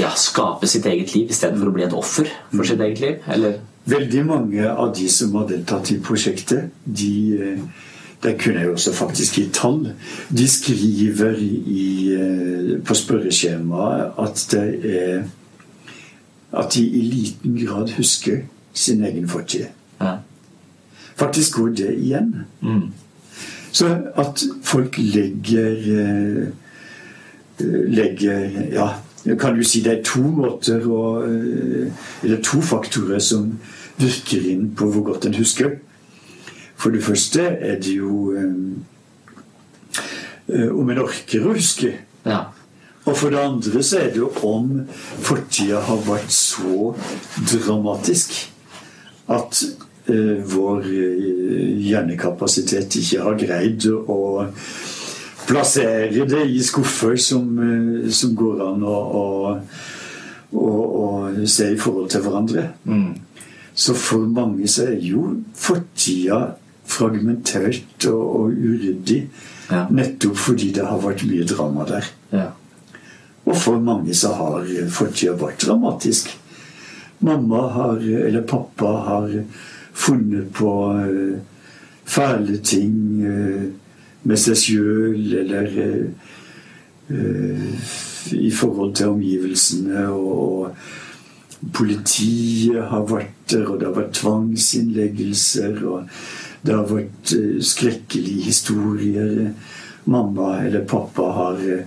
[0.01, 3.19] ja, skape sitt eget liv istedenfor å bli et offer for sitt eget liv.
[3.29, 7.85] Eller Veldig mange av de som har deltatt i prosjektet, de eh,
[8.23, 9.93] Der kunne jeg også faktisk gi tall.
[10.29, 15.23] De skriver i, eh, på spørreskjemaet at det er
[16.53, 18.43] At de i liten grad husker
[18.75, 19.67] sin egen fortid.
[20.01, 20.17] ja.
[21.17, 22.35] Faktisk går det igjen.
[22.63, 22.93] Mm.
[23.73, 23.87] Så
[24.17, 26.49] at folk legger eh,
[27.89, 28.89] legger Ja,
[29.39, 31.89] kan du si det er to måter å eh,
[32.25, 33.59] Eller to faktorer som
[33.99, 35.79] virker inn på hvor godt en husker.
[36.79, 38.53] For det første er det jo eh,
[40.71, 41.93] om en orker å huske.
[42.25, 42.45] ja.
[43.09, 44.83] Og for det andre så er det jo om
[45.25, 46.91] fortida har vært så
[47.41, 48.35] dramatisk
[49.33, 49.63] at
[50.11, 50.85] uh, vår
[51.89, 54.19] hjernekapasitet ikke har greid å
[55.49, 59.25] plassere det i skuffer som, eh, som går an å, å,
[60.53, 60.69] å,
[61.03, 62.69] å se i forhold til hverandre.
[63.79, 65.25] Så for mange så er jo
[65.57, 66.57] fortida
[66.89, 69.21] fragmentert og, og uryddig.
[69.69, 69.85] Ja.
[69.93, 72.09] Nettopp fordi det har vært mye drama der.
[72.33, 72.49] ja.
[73.49, 76.29] Og for mange så har fortida vært dramatisk.
[77.25, 79.31] Mamma har, eller pappa har
[79.97, 81.39] funnet på eh,
[82.05, 83.63] fæle ting eh,
[84.29, 86.33] med seg sjøl eller eh,
[87.15, 87.93] eh,
[88.37, 90.07] i forhold til omgivelsene.
[90.13, 90.75] Og
[91.75, 95.81] politiet har vært der, og det har vært tvangsinnleggelser.
[95.89, 96.11] Og
[96.67, 99.33] det har vært eh, skrekkelige historier.
[100.09, 101.87] Mamma eller pappa har eh,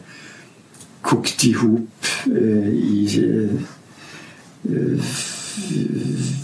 [1.02, 3.70] kokt i hop eh, i eh,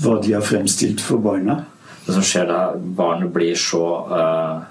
[0.02, 1.62] hva de har fremstilt for barna.
[2.06, 3.84] Det som skjer da barnet blir så
[4.18, 4.66] eh,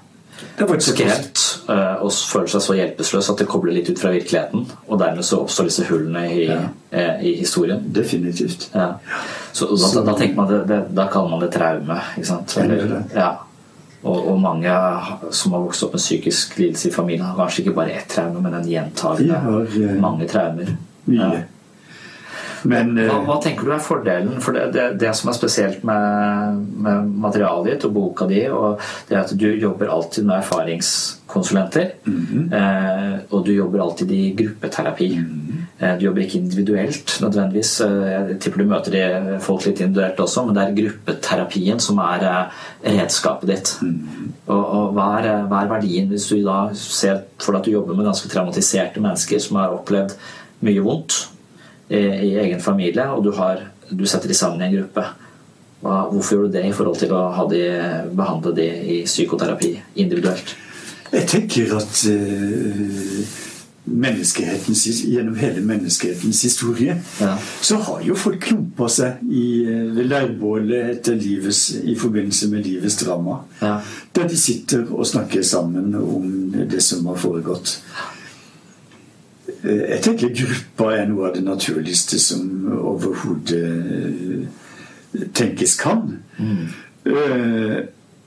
[0.56, 3.88] Det er vært så skremt eh, og føler seg så hjelpeløs at det kobler litt
[3.90, 4.66] ut fra virkeligheten.
[4.88, 6.58] Og dermed så oppstår disse hullene i, Ja.
[6.90, 7.82] eh, i historien.
[7.92, 8.68] Definitivt.
[8.74, 8.94] Ja.
[9.52, 11.98] Så da, så, da tenker man det, det, da kaller man det traume.
[12.16, 12.56] Ikke sant?
[12.60, 13.02] Er det.
[13.16, 13.30] ja.
[14.02, 14.76] og, og mange
[15.34, 18.40] som har vokst opp med psykisk lidelse i familien, har kanskje ikke bare ett traume,
[18.44, 19.40] men en De gjentagende
[19.82, 20.76] eh, mange traumer.
[21.06, 21.44] Mye.
[22.64, 24.40] Men eh, Hva, hva tenker du er fordelen?
[24.40, 28.80] For det, det, det som er spesielt med, med materialet ditt og boka di, og
[29.08, 31.92] det er at du jobber alltid med erfaringskonsulenter.
[32.06, 35.08] eh, og du jobber alltid i gruppeterapi.
[35.78, 37.80] eh, du jobber ikke individuelt nødvendigvis.
[37.84, 41.98] Eh, jeg tipper du møter de folk litt individuelt også, men det er gruppeterapien som
[41.98, 42.64] er eh,
[42.96, 43.74] redskapet ditt.
[44.46, 47.72] Og, og hva, er, hva er verdien hvis du da ser for deg at du
[47.76, 50.14] jobber med ganske traumatiserte mennesker som har opplevd
[50.66, 51.24] mye vondt?
[51.88, 55.06] I, i egen familie, og du, har, du setter de sammen i en gruppe.
[55.82, 57.64] Hva, hvorfor gjør du det i forhold til å ha de,
[58.16, 60.56] behandle de i psykoterapi individuelt?
[61.06, 63.44] jeg tenker at uh
[63.86, 67.38] gjennom hele menneskehetens historie Ja.
[67.60, 72.96] så har jo folk klumpa seg i, eh, leirbålet etter livets, i forbindelse med livets
[72.96, 73.44] drama.
[73.60, 73.80] Ja.
[74.12, 77.80] Der de sitter og snakker sammen om det som har foregått.
[79.64, 82.42] Eh, Jeg tenker gruppa er noe av det naturligste som
[82.76, 86.18] overhodet eh, tenkes kan.
[86.38, 86.66] Mm.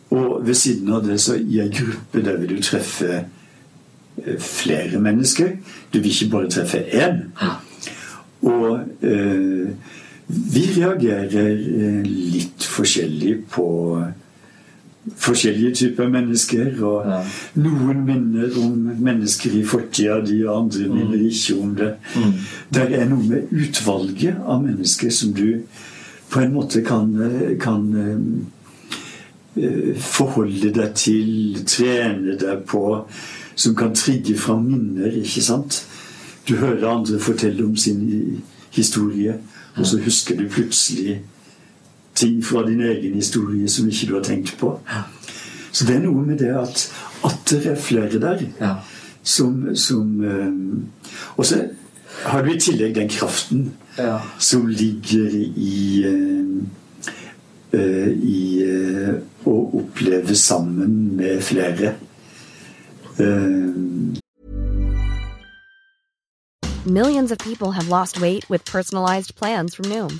[0.10, 5.00] Og ved siden av det, så i ei gruppe der vil du treffe eh, flere
[5.00, 5.52] mennesker.
[5.94, 7.20] Du vil ikke bare treffe én.
[8.42, 9.70] Og eh,
[10.30, 13.68] vi reagerer eh, litt forskjellig på
[15.18, 16.84] forskjellige typer mennesker.
[16.84, 17.22] Og Ja.
[17.56, 21.94] noen minner om mennesker i fortida, de andre minner ikke om det.
[22.16, 22.34] Mm.
[22.74, 25.62] Det er noe med utvalget av mennesker som du
[26.30, 27.94] på en måte kan, kan
[29.58, 33.06] eh, forholde deg til, trene deg på,
[33.56, 35.86] som kan trigge fram minner, ikke sant?
[36.48, 38.42] Du hører andre fortelle om sin
[38.72, 39.36] historie,
[39.78, 41.20] og så husker du plutselig
[42.20, 44.74] ting fra din egen historie som ikke du har tenkt på.
[45.72, 46.86] Så det er noe med det at,
[47.26, 48.74] at det er flere der Ja.
[49.24, 50.54] som, som eh,
[51.38, 51.60] Og så
[52.26, 54.20] har du i tillegg den kraften Ja.
[54.40, 58.42] som ligger i eh, eh, I
[59.46, 61.94] å oppleve sammen med flere.
[66.86, 70.20] Millions of people have lost weight with personalized plans from Noom,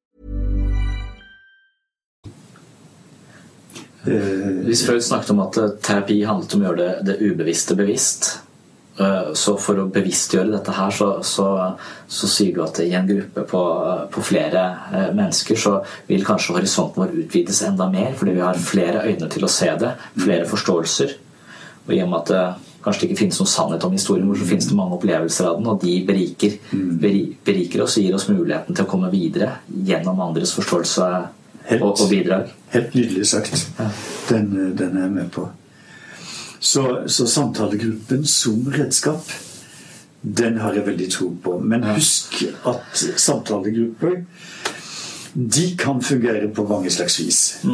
[4.03, 8.31] Hvis Freud snakket om at eh, terapi handlet om å gjøre det, det ubevisste bevisst,
[8.97, 11.47] eh, så for å bevisstgjøre dette her, så, så,
[12.09, 13.61] så sier du at i en gruppe på,
[14.13, 15.75] på flere eh, mennesker så
[16.09, 19.69] vil kanskje horisonten vår utvides enda mer, fordi vi har flere øyne til å se
[19.83, 21.13] det, flere forståelser.
[21.85, 22.43] Og i og med at det
[22.81, 25.69] kanskje ikke finnes noen sannhet om historien vår, så finnes det mange opplevelser av den,
[25.69, 26.57] og de beriker,
[27.45, 31.11] beriker oss og gir oss muligheten til å komme videre gjennom andres forståelse
[31.69, 31.81] Helt.
[31.81, 32.51] og, og bidrag.
[32.69, 33.71] Helt nydelig sagt.
[34.29, 35.49] Den, eh, den er jeg med på.
[36.59, 39.31] Så, så samtalegruppen som redskap,
[40.21, 41.59] den har jeg veldig tro på.
[41.59, 44.19] Men husk at samtalegrupper
[45.33, 47.65] de kan fungere på mange slags vis.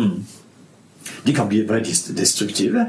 [1.25, 2.85] De kan bli verdidestruktive.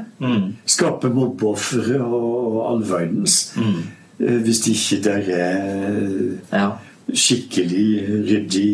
[0.65, 3.53] Skape mobbeofre og all verdens.
[3.57, 3.81] Mm.
[4.45, 5.97] Hvis ikke der er
[6.53, 6.69] Ja.
[7.13, 8.71] Skikkelig ryddig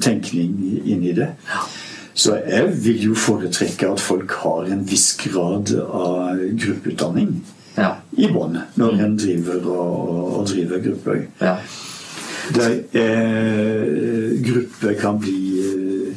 [0.00, 1.28] tenkning inni det.
[2.14, 7.40] Så jeg vil jo foretrekke at folk har en viss grad av gruppeutdanning
[7.78, 7.94] Ja.
[8.18, 11.22] i bånn når en driver og, og driver grupper.
[11.40, 11.56] ja.
[12.50, 16.14] Der eh, grupper kan bli eh,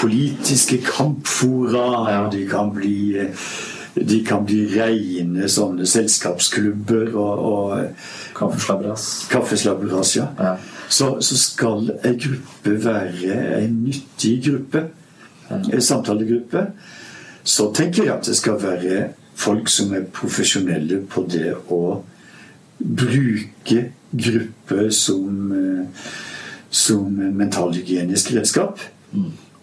[0.00, 2.28] politiske kampfora, Ja.
[2.32, 3.26] de kan bli eh,
[3.94, 7.88] de kan bli rene sånne selskapsklubber og, og
[8.36, 9.26] Kaffeslabberas.
[9.30, 10.16] kaffeslabberas.
[10.16, 10.26] Ja.
[10.38, 10.56] Ja.
[10.90, 14.88] Så, så skal ei gruppe være en nyttig gruppe,
[15.50, 16.60] Ei samtalegruppe,
[17.42, 21.80] så tenker jeg at det skal være folk som er profesjonelle på det å
[22.78, 23.80] bruke
[24.10, 26.12] gruppe som, eh,
[26.70, 28.78] som mentalhygienisk redskap.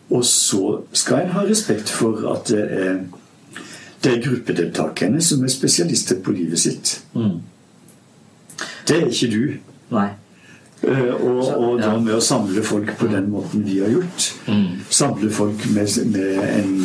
[0.10, 3.00] Og så skal en ha respekt for at det er,
[4.04, 7.02] det er gruppedeltakerne som er spesialister på livet sitt.
[8.88, 9.54] Det er ikke du.
[9.92, 10.10] Nei.
[10.82, 14.28] Eh, Og, og da med å samle folk på den måten vi har gjort.
[14.94, 16.76] Samle folk med, med en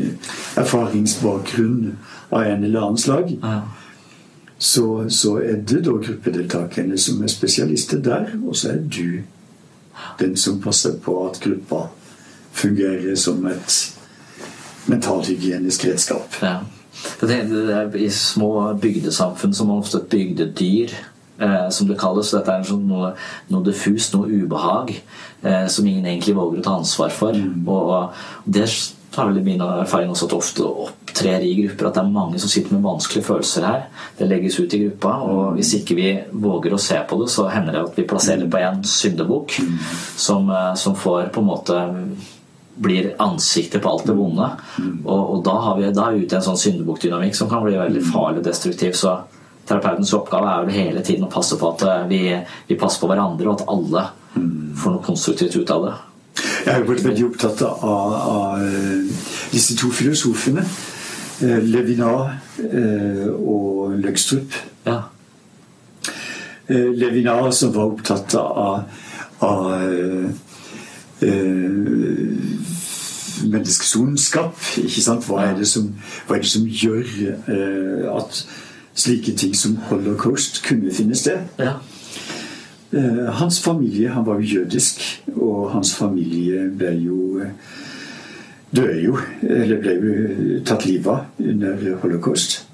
[0.00, 1.96] eh, erfaringsbakgrunn
[2.30, 3.36] av en eller annen slag.
[4.58, 9.22] Så, så er det da gruppedeltakerne som er spesialister der, og så er du
[10.20, 11.86] den som passer på at gruppa
[12.52, 13.78] fungerer som et
[14.90, 16.36] mentalhygienisk redskap.
[16.42, 16.58] Ja.
[17.22, 20.98] Er I små bygdesamfunn som ofte et bygdedyr, eh,
[21.72, 22.32] som det kalles.
[22.34, 23.12] Dette er sånn noe,
[23.52, 24.94] noe diffust, noe ubehag,
[25.42, 27.36] eh, som ingen egentlig våger å ta ansvar for.
[27.36, 28.66] Og, og det
[29.16, 32.50] har vel min erfaring også at ofte opptrer i grupper, at det er mange som
[32.52, 33.86] sitter med vanskelige følelser her.
[34.18, 37.48] Det legges ut i gruppa, og hvis ikke vi våger å se på det, så
[37.50, 39.56] hender det at vi plasserer på en syndebukk
[40.16, 41.80] som, eh, som får på en måte
[42.80, 44.46] blir ansiktet på alt det vonde.
[45.04, 47.64] Og, og da, har vi, da er vi ute i en sånn syndebukkdynamikk som kan
[47.66, 48.94] bli veldig farlig og destruktiv.
[48.96, 49.18] Så
[49.70, 52.20] terapeutens oppgave er vel hele tiden å passe på at eh, vi,
[52.68, 54.06] vi passer på hverandre, og at alle
[54.80, 55.96] får noe konstruktivt ut av det.
[56.64, 60.64] Jeg har vært veldig opptatt av, av eh, disse to filosofene.
[61.42, 62.36] eh, Levinas
[63.40, 64.54] og Løgstrup.
[64.84, 64.98] Ja.
[66.70, 68.84] Levinas som var opptatt av,
[69.42, 69.70] av
[73.40, 74.60] menneskets ondskap.
[74.78, 75.26] Ikke sant?
[75.26, 75.88] Hva er det som,
[76.28, 77.06] er det som gjør
[78.20, 78.44] at
[79.00, 81.48] slike ting som holocaust kunne finne sted?
[81.58, 81.78] ja.
[82.92, 85.02] Eh, hans familie, han var jo jødisk,
[85.36, 87.52] og hans familie ble jo eh,
[88.74, 92.64] døde jo, eller ble jo eh, tatt livet av under holocaust.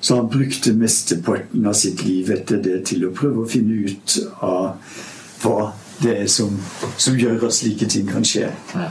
[0.00, 4.16] Så han brukte mesteparten av sitt liv etter det til å prøve å finne ut
[4.44, 4.96] av
[5.42, 6.56] hva det er som,
[6.96, 8.48] som gjør at slike ting kan skje.
[8.74, 8.88] Ja.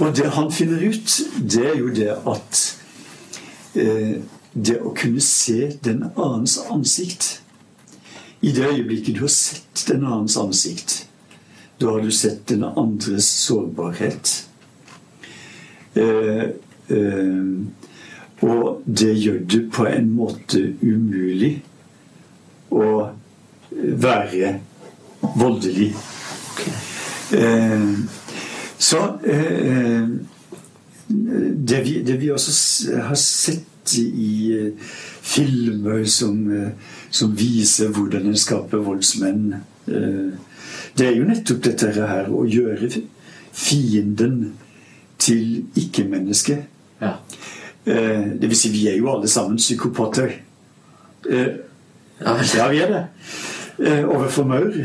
[0.00, 2.60] Og det han finner ut, det er jo det at
[3.80, 4.20] eh,
[4.52, 7.40] Det å kunne se den annens ansikt
[8.40, 11.06] I det øyeblikket du har sett den annens ansikt,
[11.80, 14.32] da har du sett den andres sårbarhet.
[15.94, 16.48] Eh,
[16.88, 17.44] eh,
[18.40, 21.52] og det gjør det på en måte umulig
[22.72, 23.10] å
[23.70, 24.54] være
[25.20, 25.90] voldelig.
[27.36, 27.88] Eh,
[28.78, 30.08] så eh,
[31.08, 34.72] det, vi, det vi også har sett i eh,
[35.22, 36.68] filmer som, eh,
[37.10, 39.54] som viser hvordan en skaper voldsmenn
[39.86, 40.30] eh,
[40.94, 42.88] Det er jo nettopp dette her å gjøre
[43.56, 44.52] fienden
[45.20, 46.56] til ikke-menneske.
[47.00, 47.12] Ja.
[47.84, 50.32] Det vil si, vi er jo alle sammen psykopater.
[51.30, 52.34] Ja,
[52.72, 53.04] vi er det.
[54.02, 54.76] Overfor maur.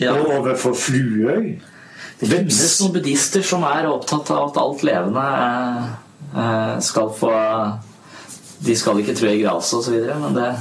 [0.00, 0.16] Ja.
[0.16, 1.56] Og overfor fluer.
[2.20, 5.26] Det finnes noen buddhister som er opptatt av at alt levende
[6.84, 7.32] skal få
[8.64, 10.52] De skal ikke trø i gresset osv., men det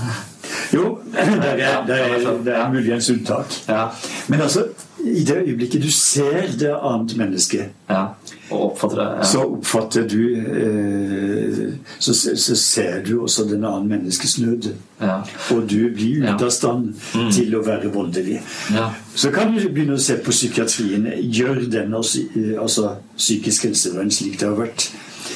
[0.74, 1.20] Jo, det
[1.64, 3.54] er, det er, det er muligens unntak.
[3.70, 3.88] Ja.
[4.28, 4.66] Men altså,
[5.06, 8.04] i det øyeblikket du ser det annet mennesket, ja.
[8.52, 9.06] Og oppfatter det.
[9.18, 9.24] Ja.
[9.26, 14.68] så oppfatter du eh, så, så ser du også den annen menneskes nød.
[15.02, 15.20] Ja.
[15.56, 16.34] Og du blir ute.
[16.36, 16.44] Mm.
[16.46, 16.94] av stand
[17.34, 18.40] til å være voldelig.
[18.76, 18.90] Ja.
[19.16, 21.08] Så kan du begynne å se på psykiatrien.
[21.34, 24.90] Gjør den også, i- altså psykisk helsevern slik det har vært,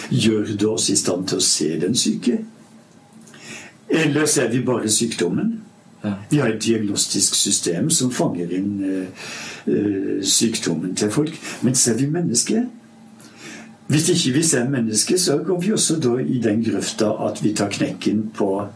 [0.10, 2.40] gjør det oss i stand til å se den syke?
[3.90, 5.62] Eller ser vi bare sykdommen?
[6.04, 6.14] Ja.
[6.30, 11.34] Vi har et diagnostisk system som fanger inn uh, sykdommen til folk.
[11.62, 12.70] Men ser vi mennesket?
[13.90, 17.56] Hvis ikke vi ser mennesket, så går vi også da i den grøfta at vi
[17.58, 18.68] tar knekken på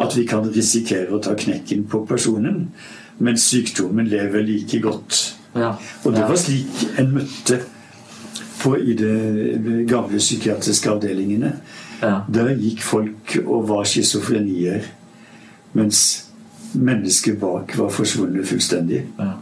[0.00, 2.70] At vi kan risikere å ta knekken på personen,
[3.18, 5.36] mens sykdommen lever like godt.
[5.54, 5.74] Ja.
[6.04, 7.58] Og det var slik en møtte
[8.62, 11.54] på i de gamle psykiatriske avdelingene.
[12.00, 12.22] Ja.
[12.28, 14.84] Der gikk folk og var schizofrenier,
[15.76, 16.02] mens
[16.72, 19.04] mennesket bak var forsvunnet fullstendig.
[19.18, 19.32] Ja.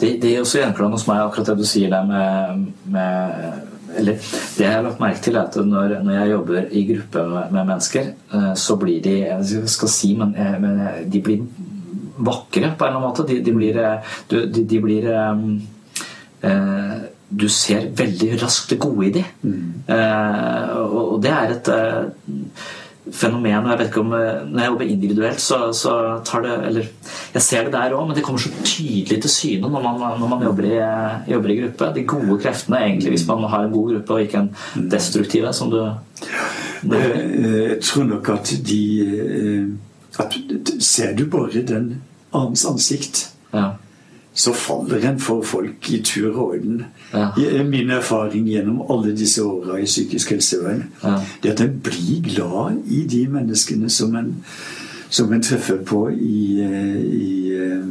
[0.00, 3.66] Det, det er også gjenklang hos meg, akkurat det du sier der med, med
[4.00, 7.24] Eller det jeg har lagt merke til, er at når, når jeg jobber i gruppe
[7.26, 11.22] med, med mennesker, eh, så blir de Jeg skal si, men, eh, men eh, de
[11.26, 11.42] blir
[12.16, 13.26] vakre på en eller annen måte.
[13.26, 13.80] De, de blir,
[14.30, 15.60] de, de blir um,
[16.46, 16.94] eh,
[17.30, 19.64] Du ser veldig raskt det gode i dem.
[19.88, 22.38] Eh, og, og det er et eh,
[23.10, 25.94] fenomen og jeg vet ikke om eh, Når jeg jobber individuelt, så, så
[26.26, 26.88] tar det Eller
[27.34, 30.30] jeg ser det der òg, men det kommer så tydelig til syne når man, når
[30.34, 30.78] man jobber, i,
[31.30, 31.92] jobber i gruppe.
[31.94, 35.54] De gode kreftene, egentlig, hvis man har en god gruppe og ikke en destruktiv en,
[35.54, 35.78] som du
[36.80, 39.66] Eh, Jeg tror nok at de eh,
[40.18, 40.34] at
[40.80, 42.02] Ser du bare den
[42.34, 43.70] annens ansikt, Ja.
[44.34, 46.84] Så faller en for folk i tur og orden.
[47.12, 47.62] Ja.
[47.66, 51.16] Min erfaring gjennom alle disse åra i psykisk helsevern Ja.
[51.42, 54.44] det at en blir glad i de menneskene som en,
[55.10, 57.86] som en treffer på i, eh, i, eh,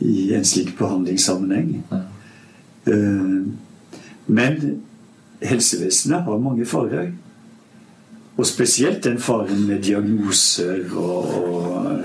[0.00, 1.82] i en slik behandlingssammenheng.
[1.90, 1.96] Ja.
[2.92, 3.46] Eh,
[4.26, 4.82] Men
[5.42, 7.10] helsevesenet har mange farer.
[8.36, 12.02] Og spesielt den faren med diagnoser og, og,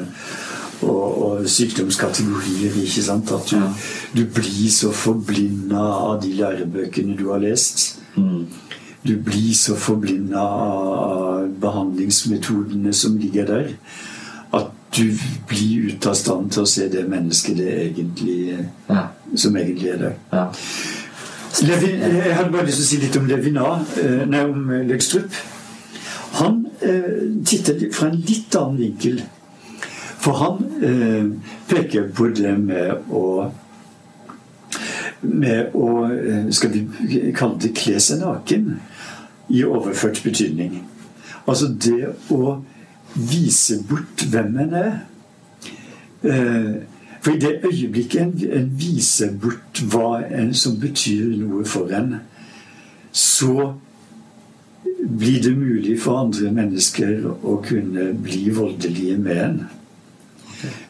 [0.83, 2.75] og, og sykdomskategorier.
[2.83, 3.31] ikke sant?
[3.31, 3.61] At du,
[4.17, 7.99] du blir så forblinda av de lærebøkene du har lest.
[8.15, 8.45] Mm.
[9.03, 13.71] Du blir så forblinda av behandlingsmetodene som ligger der,
[14.53, 15.09] at du
[15.49, 18.59] blir ute av stand til å se det mennesket det egentlig,
[18.89, 19.07] Ja.
[19.35, 20.13] som egentlig er der.
[20.31, 20.45] Ja.
[21.63, 25.35] Levin, jeg hadde bare lyst til å si litt om Levinas, eh, nei, om Løgstrup.
[26.39, 29.19] Han eh, titter fra en litt annen vinkel.
[30.23, 31.25] For han eh,
[31.67, 33.51] peker på det med å
[35.23, 36.83] Med å eh, Skal vi
[37.35, 38.77] kalle det kle seg naken?
[39.53, 40.79] I overført betydning.
[41.43, 42.55] Altså det å
[43.13, 44.93] vise bort hvem en er.
[46.23, 46.71] Eh,
[47.19, 52.15] for i det øyeblikket en, viser bort hva en som betyr noe for en,
[53.11, 53.73] så
[55.03, 59.63] blir det mulig for andre mennesker å kunne bli voldelige med en.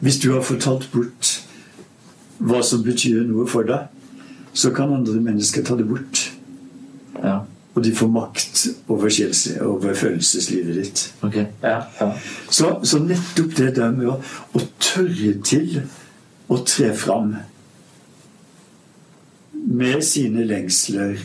[0.00, 1.34] Hvis du har fortalt bort
[2.44, 3.90] hva som betyr noe for deg,
[4.54, 6.30] så kan andre mennesker ta det bort.
[7.22, 7.40] Ja.
[7.74, 9.08] Og de får makt over,
[9.66, 11.14] over følelseslivet ditt.
[11.26, 11.40] Ok.
[11.62, 12.10] Ja, ja.
[12.50, 14.20] Så, så nettopp det der med å,
[14.54, 15.80] å tørre til
[16.46, 17.34] å tre fram
[19.64, 21.18] med sine lengsler,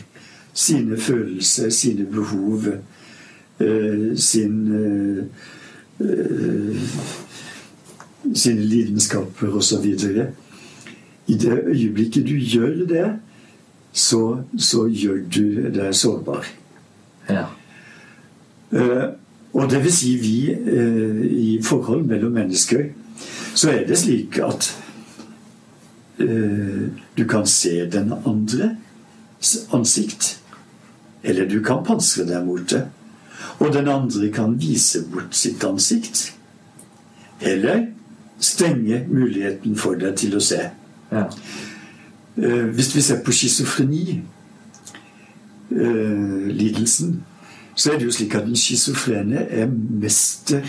[0.52, 2.66] sine følelser, sine behov,
[3.60, 5.24] eh, sin eh,
[6.00, 6.82] eh,
[8.34, 9.86] Sine lidenskaper osv.
[11.26, 13.06] I det øyeblikket du gjør det,
[13.92, 16.46] så, så gjør du deg sårbar.
[17.28, 17.46] ja.
[18.70, 19.10] Uh,
[19.52, 22.84] og det vil si vi uh, i forhold mellom mennesker,
[23.54, 24.68] så er det slik at
[26.20, 26.86] uh,
[27.18, 30.36] du kan se den andres ansikt,
[31.22, 32.84] eller du kan pansre deg mot det.
[33.58, 36.30] Og den andre kan vise bort sitt ansikt,
[37.40, 37.88] eller
[38.40, 40.70] stenge muligheten for deg til å se.
[41.12, 41.26] ja.
[42.36, 44.22] Eh, hvis vi ser på schizofreni,
[45.70, 47.22] eh, lidelsen,
[47.74, 49.66] så er det jo slik at den schizofrene er
[50.00, 50.62] mester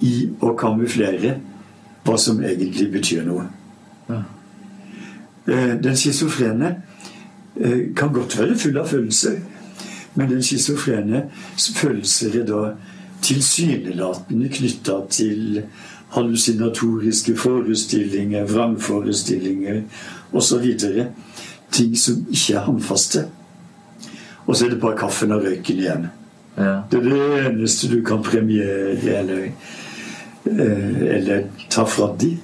[0.00, 1.34] i å kamuflere
[2.04, 3.44] hva som egentlig betyr noe.
[4.08, 4.22] Ja.
[5.48, 6.76] Eh, den schizofrene
[7.96, 9.36] kan godt være full av følelser,
[10.14, 11.26] men den schizofrene
[11.76, 12.60] følelser er da
[13.22, 15.62] tilsynelatende knytta til
[16.10, 19.82] hallusinatoriske forestillinger, vrangforestillinger
[20.32, 20.66] osv.
[21.70, 23.26] Ting som ikke er håndfaste.
[24.46, 26.08] Og så er det bare kaffen og røyken igjen.
[26.56, 26.80] ja.
[26.90, 29.44] Det er det eneste du kan premiere eller,
[30.46, 32.38] eh, eller ta fra de.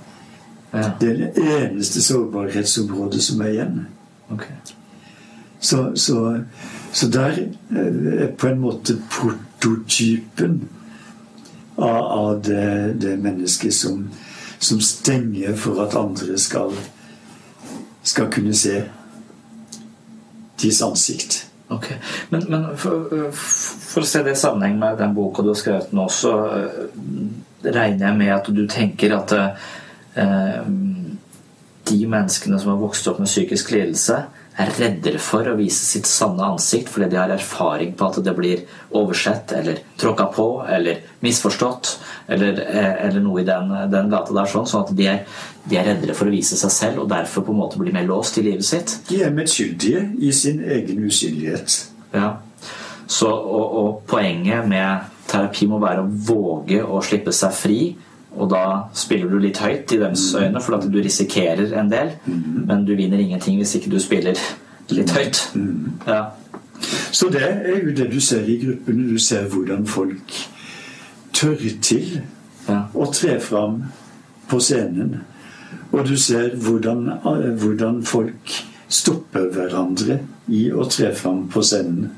[0.72, 0.90] ja.
[1.00, 3.86] Det er det eneste sårbarhetsområdet som er igjen.
[4.30, 4.54] Okay.
[5.60, 6.40] Så, så,
[6.92, 7.28] så der
[7.70, 8.98] eh, er på en måte
[9.66, 10.68] prototypen
[11.76, 14.10] av, av det, det mennesket som,
[14.58, 16.72] som stenger for at andre skal,
[18.02, 18.84] skal kunne se
[20.62, 21.42] deres ansikt.
[21.68, 21.90] Ok,
[22.30, 25.90] Men, men for, for å se det i sammenheng med den boka du har skrevet
[25.96, 26.76] nå, så eh,
[27.66, 30.60] regner jeg med at du tenker at eh,
[31.90, 34.20] de menneskene som har vokst opp med psykisk lidelse,
[34.56, 38.32] er reddere for å vise sitt sanne ansikt fordi de har erfaring på at det
[38.36, 38.62] blir
[38.96, 41.90] oversett eller tråkka på eller misforstått
[42.32, 45.20] eller, eh, eller noe i den, den gata der, sånn, sånn at de er,
[45.68, 48.08] de er reddere for å vise seg selv og derfor på en måte blir mer
[48.08, 48.96] låst i livet sitt.
[49.10, 51.76] De er medskyldige i sin egen usynlighet.
[52.16, 52.32] Ja.
[53.06, 57.80] Så, og, og poenget med terapi må være å våge å slippe seg fri.
[58.36, 58.62] Og da
[58.94, 62.12] spiller du litt høyt i deres øyne, for at du risikerer en del.
[62.26, 64.38] Men du vinner ingenting hvis ikke du spiller
[64.92, 65.40] litt høyt.
[66.06, 66.24] Ja.
[67.12, 69.08] Så det er jo det du ser i gruppene.
[69.08, 70.36] Du ser hvordan folk
[71.32, 72.20] tør til
[72.68, 73.82] å tre fram
[74.50, 75.20] på scenen.
[75.92, 78.52] Og du ser hvordan, eh, hvordan folk
[78.88, 82.10] stopper hverandre i å tre fram på scenen.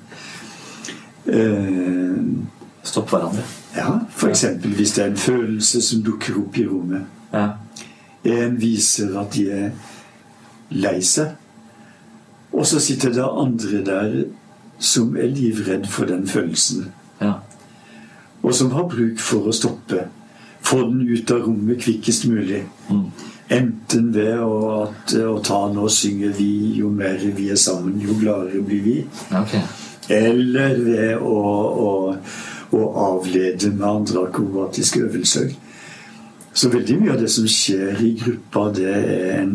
[1.26, 2.18] Eh,
[2.88, 3.42] Stopp hverandre.
[3.76, 4.44] Ja, F.eks.
[4.64, 7.04] hvis det er en følelse som dukker opp i rommet.
[7.32, 7.48] Ja.
[8.24, 9.70] En viser at de er
[10.70, 11.36] lei seg.
[12.52, 14.16] Og så sitter det andre der
[14.78, 16.92] som er livredd for den følelsen.
[17.20, 17.32] Ja.
[18.42, 20.06] Og som har bruk for å stoppe.
[20.64, 22.64] Få den ut av rommet kvikkest mulig.
[23.48, 28.16] Enten ved å, at, å ta nå synger vi, jo mer vi er sammen, jo
[28.20, 28.96] gladere blir vi.
[29.32, 29.62] Okay.
[30.12, 31.38] Eller ved å,
[31.84, 31.88] å,
[32.72, 35.52] å avlede med andre akrobatiske øvelser.
[36.52, 39.54] Så veldig mye av det som skjer i gruppa, det er en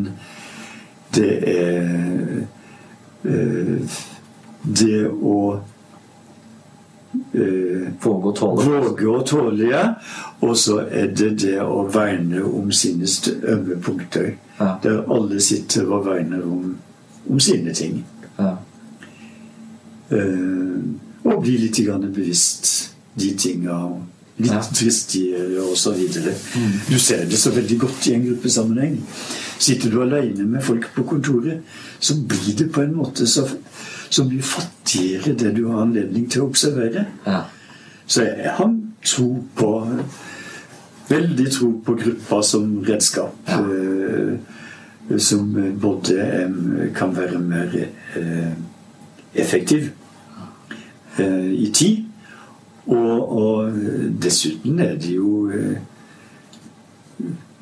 [1.14, 2.48] Det er
[3.24, 3.98] eh,
[4.64, 5.60] det å
[7.36, 8.64] eh, Våge å tåle.
[8.66, 9.84] våge å tåle, ja.
[10.42, 13.06] Og så er det det å verne om sine
[13.44, 14.34] ømme punkter.
[14.58, 14.80] Ja.
[14.82, 16.78] Der alle sitter og verner om,
[17.30, 18.04] om sine ting.
[18.40, 18.58] Ja.
[20.14, 20.82] Uh,
[21.24, 21.80] og bli litt
[22.14, 23.78] bevisst de tinga
[24.38, 24.62] litt Ja.
[24.74, 26.00] dristigere osv.
[26.90, 28.98] Du ser det så veldig godt i en gruppesammenheng.
[29.60, 31.62] Sitter du alene med folk på kontoret,
[32.00, 33.46] så blir det på en måte så,
[34.10, 37.06] så mye fattigere det du har anledning til å observere.
[37.28, 37.44] Ja.
[38.08, 39.74] Så jeg har tro på
[41.10, 43.36] Veldig tro på gruppa som redskap.
[43.48, 43.60] Ja.
[43.60, 45.50] eh, som
[45.82, 47.74] både eh, kan være mer
[48.16, 48.54] eh,
[49.36, 49.90] effektiv
[51.20, 52.06] eh, i tid.
[52.88, 53.78] Og, og
[54.24, 55.78] dessuten er det jo eh,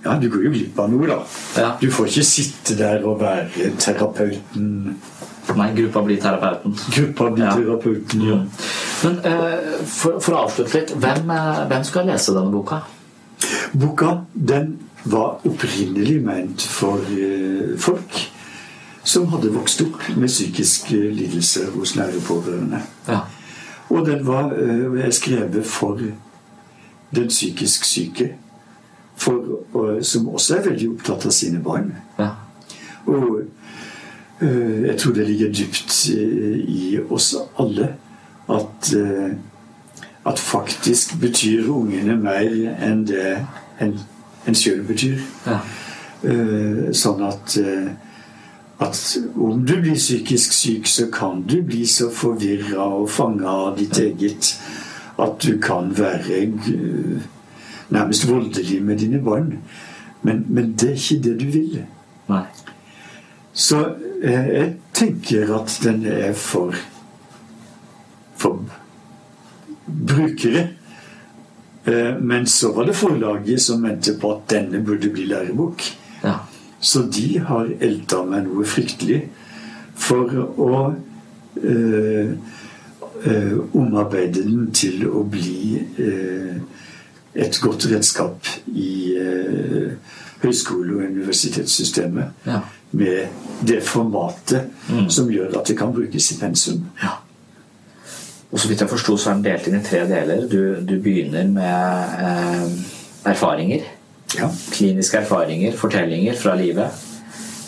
[0.04, 1.18] Ja, du går jo glipp av noe, da.
[1.62, 1.68] Ja.
[1.78, 4.96] Du får ikke sitte der og være terapeuten.
[5.58, 6.74] Nei, gruppa blir terapeuten.
[6.96, 7.52] Gruppa blir Ja.
[7.54, 8.40] terapeuten, ja.
[9.04, 12.82] Men eh, for, for å avslutte litt, hvem, eh, hvem skal lese denne boka?
[13.78, 14.74] Boka den
[15.06, 18.24] var opprinnelig ment for eh, folk
[19.04, 22.82] som hadde vokst opp med psykiske lidelser hos nære pårørende.
[23.10, 23.22] Ja.
[23.92, 26.00] Og den var eh, skrevet for
[27.12, 28.32] den psykisk syke,
[29.20, 31.92] for, og, som også er veldig opptatt av sine barn.
[32.20, 32.32] ja.
[33.10, 33.42] Og
[34.42, 37.96] eh, jeg tror det ligger dypt eh, i oss alle
[38.50, 39.34] at eh,
[40.26, 42.52] at faktisk betyr ungene mer
[42.86, 43.40] enn det
[43.82, 43.96] en,
[44.48, 45.18] en sjøl betyr.
[45.48, 45.60] Ja.
[46.22, 47.90] Eh, sånn at eh,
[48.82, 53.78] at om du blir psykisk syk, så kan du bli så forvirra og fanga av
[53.78, 54.56] ditt eget
[55.22, 57.22] at du kan være eh,
[57.94, 59.60] nærmest voldelig med dine barn.
[60.22, 61.82] Men, men det er ikke det du vil.
[62.30, 62.46] Nei.
[63.54, 63.84] Så
[64.24, 66.74] eh, jeg tenker at den er for
[68.42, 68.64] for
[69.86, 70.68] brukere.
[71.86, 75.84] Eh, men så var det forlaget som mente på at denne burde bli lærebok.
[76.82, 79.22] Så de har elta meg noe fryktelig
[80.02, 80.78] for å
[81.62, 82.32] eh,
[83.22, 86.58] eh, omarbeide den til å bli eh,
[87.38, 89.92] et godt redskap i eh,
[90.42, 92.46] høyskole- og universitetssystemet.
[92.50, 92.64] Ja.
[92.92, 93.30] Med
[93.64, 94.74] det formatet
[95.08, 96.82] som gjør at det kan brukes i pensum.
[97.00, 97.22] Ja.
[98.52, 100.44] Og så vidt jeg forsto, så er den delt inn i tre deler.
[100.52, 102.74] Du, du begynner med eh,
[103.32, 103.86] erfaringer.
[104.38, 104.48] Ja.
[104.72, 107.08] Kliniske erfaringer, fortellinger fra livet.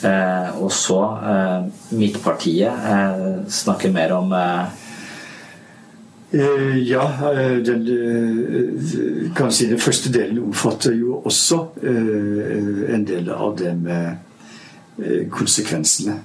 [0.04, 4.80] Eh, og så eh, midtpartiet eh, snakker mer om eh,
[6.34, 13.30] Eh, ja, eh, den, kan si den første delen omfatter jo også eh, en del
[13.30, 16.16] av det med konsekvensene.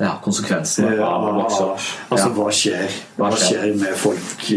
[0.00, 1.90] ja, konsekvensene av å vokse opp.
[2.08, 2.96] Altså hva skjer?
[3.18, 3.74] Hva skjer?
[3.76, 4.48] med folk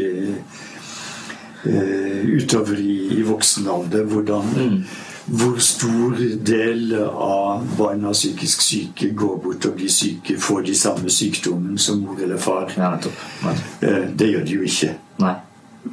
[1.63, 4.03] utover i, i voksen alder?
[4.07, 4.83] Hvordan Mm.
[5.25, 11.09] Hvor stor del av barna psykisk syke går bort og blir syke, får de samme
[11.09, 12.73] sykdommen som mor eller far?
[12.75, 13.21] Ja, nettopp.
[13.43, 13.83] nettopp.
[13.83, 14.89] Eh, det gjør de jo ikke.
[15.23, 15.35] Nei.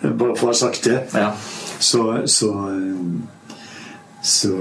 [0.03, 0.99] Eh, Bare for å ha sagt det.
[1.15, 1.31] Ja.
[1.79, 3.55] så, så, eh,
[4.23, 4.53] så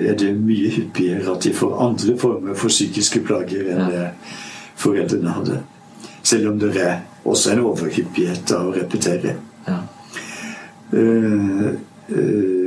[0.00, 4.06] er det mye hyppigere at de får andre former for psykiske plager enn det
[4.80, 5.60] foreldrene hadde.
[6.24, 9.36] Selv om det er også en overhyppighet av å repetere.
[9.68, 9.82] ja.
[10.94, 11.72] Uh,
[12.08, 12.63] eh,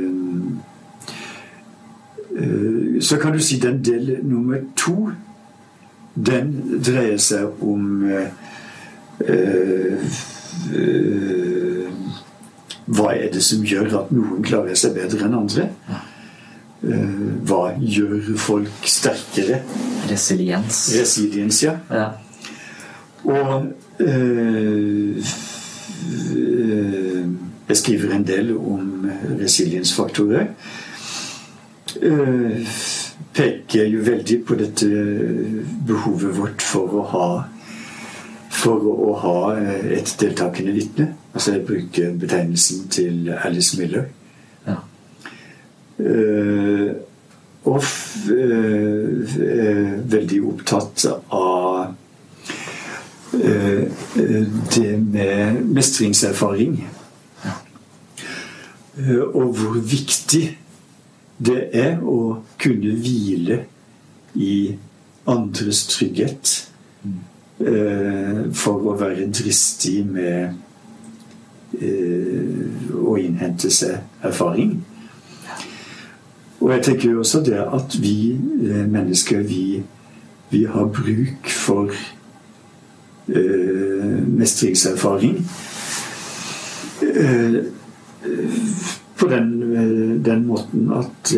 [3.00, 5.10] så kan du si den del nummer to
[6.14, 8.28] Den dreier seg om eh,
[12.88, 15.68] Hva er det som gjør at noen klarer seg bedre enn andre?
[17.48, 19.60] Hva gjør folk sterkere?
[20.10, 20.82] Resiliens.
[20.94, 21.74] Resiliens, ja.
[21.90, 22.08] Ja.
[23.28, 25.32] Og eh,
[27.68, 29.08] jeg skriver en del om
[29.40, 30.46] resiliensfaktorer.
[31.96, 32.66] Eh,
[33.32, 34.88] peker jo veldig på dette
[35.88, 37.28] behovet vårt for å ha
[38.58, 41.12] for å ha eh, et deltakende vitne.
[41.32, 44.08] Altså jeg bruker betegnelsen til Alice Miller.
[44.66, 44.80] Ja.
[45.98, 46.94] Uh,
[47.66, 47.82] og
[48.30, 51.88] er veldig opptatt av
[53.34, 53.82] uh,
[54.74, 56.78] det med mestringserfaring.
[58.98, 60.58] Eh, og hvor viktig
[61.38, 63.60] det er å kunne hvile
[64.34, 64.74] i
[65.28, 66.70] andres trygghet.
[67.60, 70.54] eh, For å være dristig med
[71.80, 74.84] eh, å innhente seg erfaring.
[76.58, 79.82] Og jeg tenker jo også det at vi eh, mennesker, vi,
[80.50, 81.92] vi har bruk for
[83.28, 85.44] mestringserfaring.
[89.20, 89.50] På den,
[90.24, 91.32] den måten at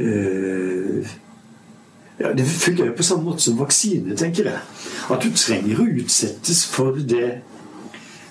[0.00, 1.06] eh,
[2.18, 4.60] ja, Det fungerer på samme måte som vaksine, tenker jeg.
[5.10, 7.40] At du trenger å utsettes for det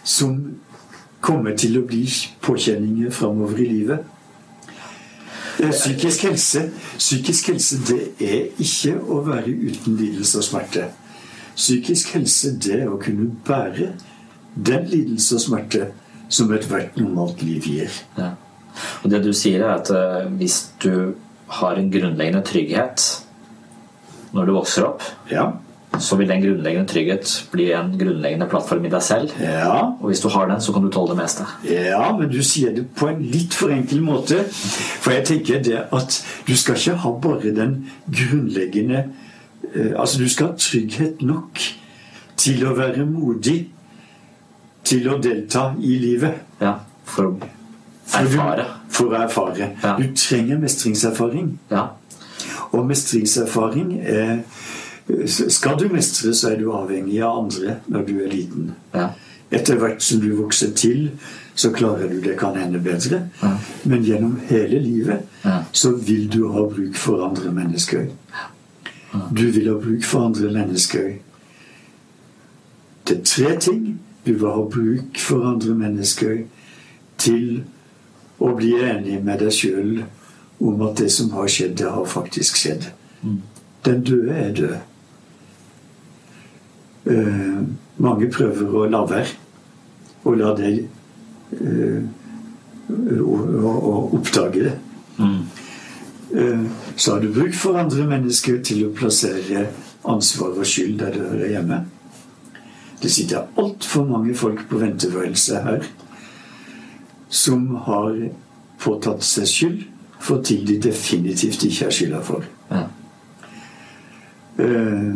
[0.03, 0.37] som
[1.21, 2.05] kommer til å bli
[2.45, 3.99] påkjenninger framover i livet.
[5.59, 10.89] Eh, Psykisk helse, psykisk helse det er ikke å være uten lidelse og smerte.
[11.55, 13.93] Psykisk helse det er å kunne bære
[14.55, 15.91] den lidelse og smerte
[16.29, 17.91] som ethvert normalt liv gir.
[18.17, 18.31] Ja.
[19.03, 21.13] Og det du sier, er at eh, hvis du
[21.61, 23.03] har en grunnleggende trygghet
[24.35, 25.51] når du vokser opp, Ja,
[25.95, 29.31] så vil den grunnleggende trygghet bli en grunnleggende plattform i deg selv.
[29.39, 31.45] ja, Og hvis du har den, så kan du tåle det meste.
[31.69, 34.41] ja, men du sier det på en litt for enkel måte.
[34.51, 36.17] For jeg tenker det at
[36.47, 37.77] du skal ikke ha bare den
[38.11, 39.05] grunnleggende
[39.73, 41.63] eh, Altså, du skal ha trygghet nok
[42.35, 43.69] til å være modig
[44.85, 46.41] til å delta i livet.
[46.61, 46.75] Ja,
[47.05, 47.49] for å
[48.21, 48.65] erfare.
[48.95, 49.71] For å erfare.
[49.83, 49.95] Ja.
[49.99, 51.55] Du trenger mestringserfaring.
[51.71, 51.87] Ja.
[52.71, 54.43] Og mestringserfaring er
[55.37, 58.71] Skal du mestre, så er du avhengig av andre når du er liten.
[58.93, 59.11] Ja.
[59.53, 61.11] Etter hvert som du vokser til,
[61.53, 63.19] så klarer du det kan hende bedre.
[63.85, 65.59] Men gjennom hele livet Ja.
[65.71, 68.07] så vil du ha bruk for andre mennesker.
[69.31, 71.13] Du vil ha bruk for andre mennesker.
[73.07, 76.43] Det er tre ting du ha bruk for andre mennesker
[77.21, 77.63] til
[78.41, 80.03] å bli enig med deg sjøl
[80.65, 82.89] om at det som har skjedd, det har faktisk skjedd.
[83.85, 84.75] Den døde er død.
[87.05, 87.61] Uh,
[88.01, 89.35] mange prøver å la være
[90.25, 90.87] å la deg
[91.61, 91.99] uh,
[92.89, 94.73] å, å, å oppdage det.
[96.35, 96.61] Eh,
[96.95, 99.67] så har du bruk for andre mennesker til å plassere
[100.03, 101.77] ansvar og skyld der det hører hjemme.
[103.01, 105.87] Det sitter altfor mange folk på venteværelset her
[107.29, 108.15] som har
[108.79, 109.79] påtatt seg skyld
[110.19, 112.45] for ting de definitivt ikke har skylda for.
[112.71, 112.85] Ja.
[114.59, 115.15] Eh,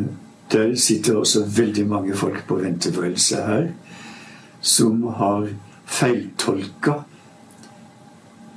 [0.52, 3.68] Der sitter også veldig mange folk på venteværelset her
[4.62, 5.48] som har
[5.86, 6.94] feiltolka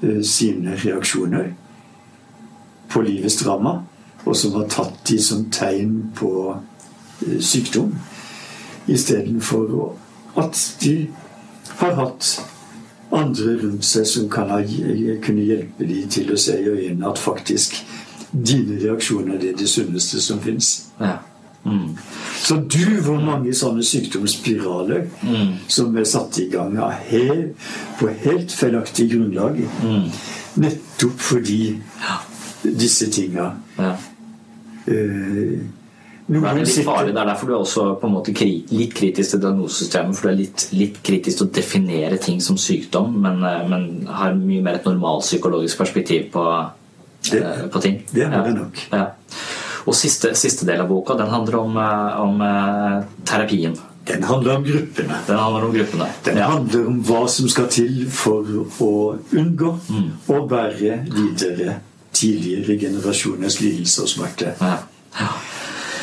[0.03, 1.53] eh, sine reaksjoner
[2.89, 3.83] på livets drama,
[4.25, 6.57] og som har tatt de som tegn på
[7.27, 7.93] eh, sykdom,
[8.89, 9.93] istedenfor
[10.37, 11.09] at de
[11.79, 12.31] har hatt
[13.13, 14.63] andre rundt seg som kan ha,
[15.25, 17.77] kunne hjelpe dem til å se i øynene at faktisk
[18.33, 20.87] dine reaksjoner er det sunneste som fins.
[21.01, 21.19] Ja.
[21.65, 21.93] Mm.
[22.43, 25.05] Så du, hvor mange sånne sykdomsspiraler
[25.71, 27.53] som er satt i gang av he-
[28.01, 29.61] på helt feilaktig grunnlag,
[30.59, 31.61] nettopp fordi
[32.65, 33.93] disse tinga ja.
[34.89, 35.61] eh,
[36.29, 37.13] Det er litt farlig.
[37.15, 38.33] Det er derfor du er også på en måte
[38.73, 40.17] litt kritisk til diagnosesystemet.
[40.17, 44.07] For du er litt, litt kritisk til å definere ting som sykdom, men, eh, men
[44.07, 46.71] har mye mer et normalpsykologisk perspektiv på,
[47.31, 48.03] Det- eh, på ting.
[48.13, 48.53] det er Ja.
[48.53, 48.75] nok.
[48.93, 49.07] Ja.
[49.87, 52.39] Og siste, siste del av boka den handler om, eh, om
[53.25, 53.77] terapien.
[54.07, 55.15] Den handler om gruppene.
[55.27, 56.09] Den handler om gruppene.
[56.25, 56.49] Den Ja.
[56.51, 60.11] handler om hva som skal til for å unngå Mm.
[60.29, 61.77] å bære videre
[62.13, 64.55] tidligere generasjoners lidelse og smerte.
[64.61, 64.79] Ja.
[65.21, 65.29] Ja.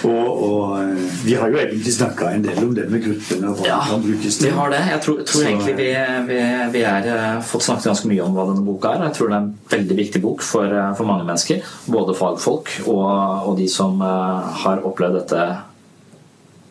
[0.08, 3.58] Og, og eh, vi har jo egentlig snakka en del om det med gruppene og
[3.60, 4.80] hva Ja, det kan brukes vi har det.
[4.94, 5.88] Jeg tror, tror Så- egentlig vi,
[6.30, 6.38] vi,
[6.78, 9.04] vi er eh, fått snakket ganske mye om hva denne boka er.
[9.10, 11.66] Jeg tror det er en veldig viktig bok for, eh, for mange mennesker.
[11.92, 13.04] Både fagfolk og,
[13.50, 15.44] og de som har opplevd dette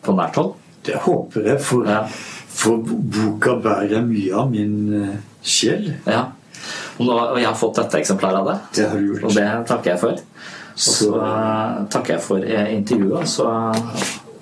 [0.05, 0.53] på nært hold.
[0.87, 2.03] Det håper jeg, for, Ja.
[2.59, 5.91] for boka bærer mye av min sjel.
[6.07, 6.25] Ja.
[6.99, 8.57] Og, og jeg har fått dette eksemplaret av det.
[8.79, 9.23] Det har du gjort.
[9.29, 10.17] Og det takker jeg for.
[10.79, 13.27] Så eh, takker jeg for eh, intervjuet.
[13.27, 13.45] Så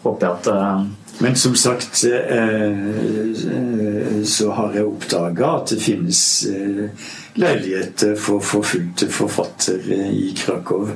[0.04, 0.86] håper jeg at eh,
[1.20, 6.20] Men som sagt eh, eh, så har jeg oppdaga at det finnes
[6.52, 7.08] eh,
[7.42, 10.92] leiligheter for forfulgte forfattere i Krakow.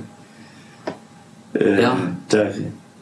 [1.54, 1.96] Eh, Ja.
[2.32, 2.54] Der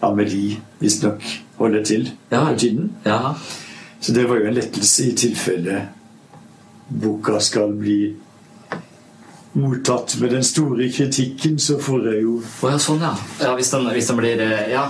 [0.01, 1.21] Amelie visstnok
[1.59, 2.45] holder til Ja.
[2.45, 2.93] for tiden.
[3.05, 3.33] Ja.
[4.01, 5.81] Så det var jo en lettelse i tilfelle
[6.89, 8.15] boka skal bli
[9.59, 13.11] mottatt med den store kritikken, så får jeg jo Å ja, sånn, ja.
[13.41, 14.85] ja hvis, den, hvis den blir eh, Ja,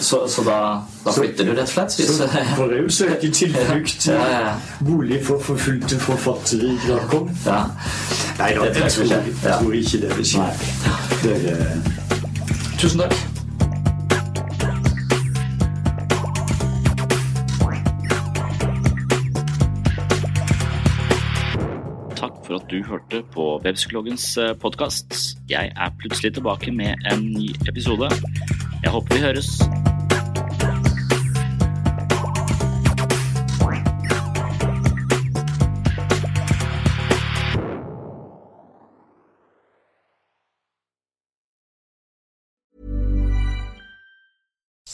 [0.00, 0.58] så, så da,
[1.04, 1.96] da Så- du rett og slett?
[1.98, 4.54] Hvis, Så får jeg jo søke tilflukt Ja, ja, ja.
[4.80, 7.28] bolig for forfulgte forfattere i Krakow.
[7.46, 7.60] ja.
[8.38, 10.48] Nei da, Det jeg tror jeg tror ikke det vil skje.
[11.30, 11.80] Er,
[12.80, 13.33] Tusen takk.
[22.54, 25.38] For at du hørte på Webpsykologens podkast.
[25.50, 28.10] Jeg er plutselig tilbake med en ny episode.
[28.82, 29.93] Jeg håper vi høres.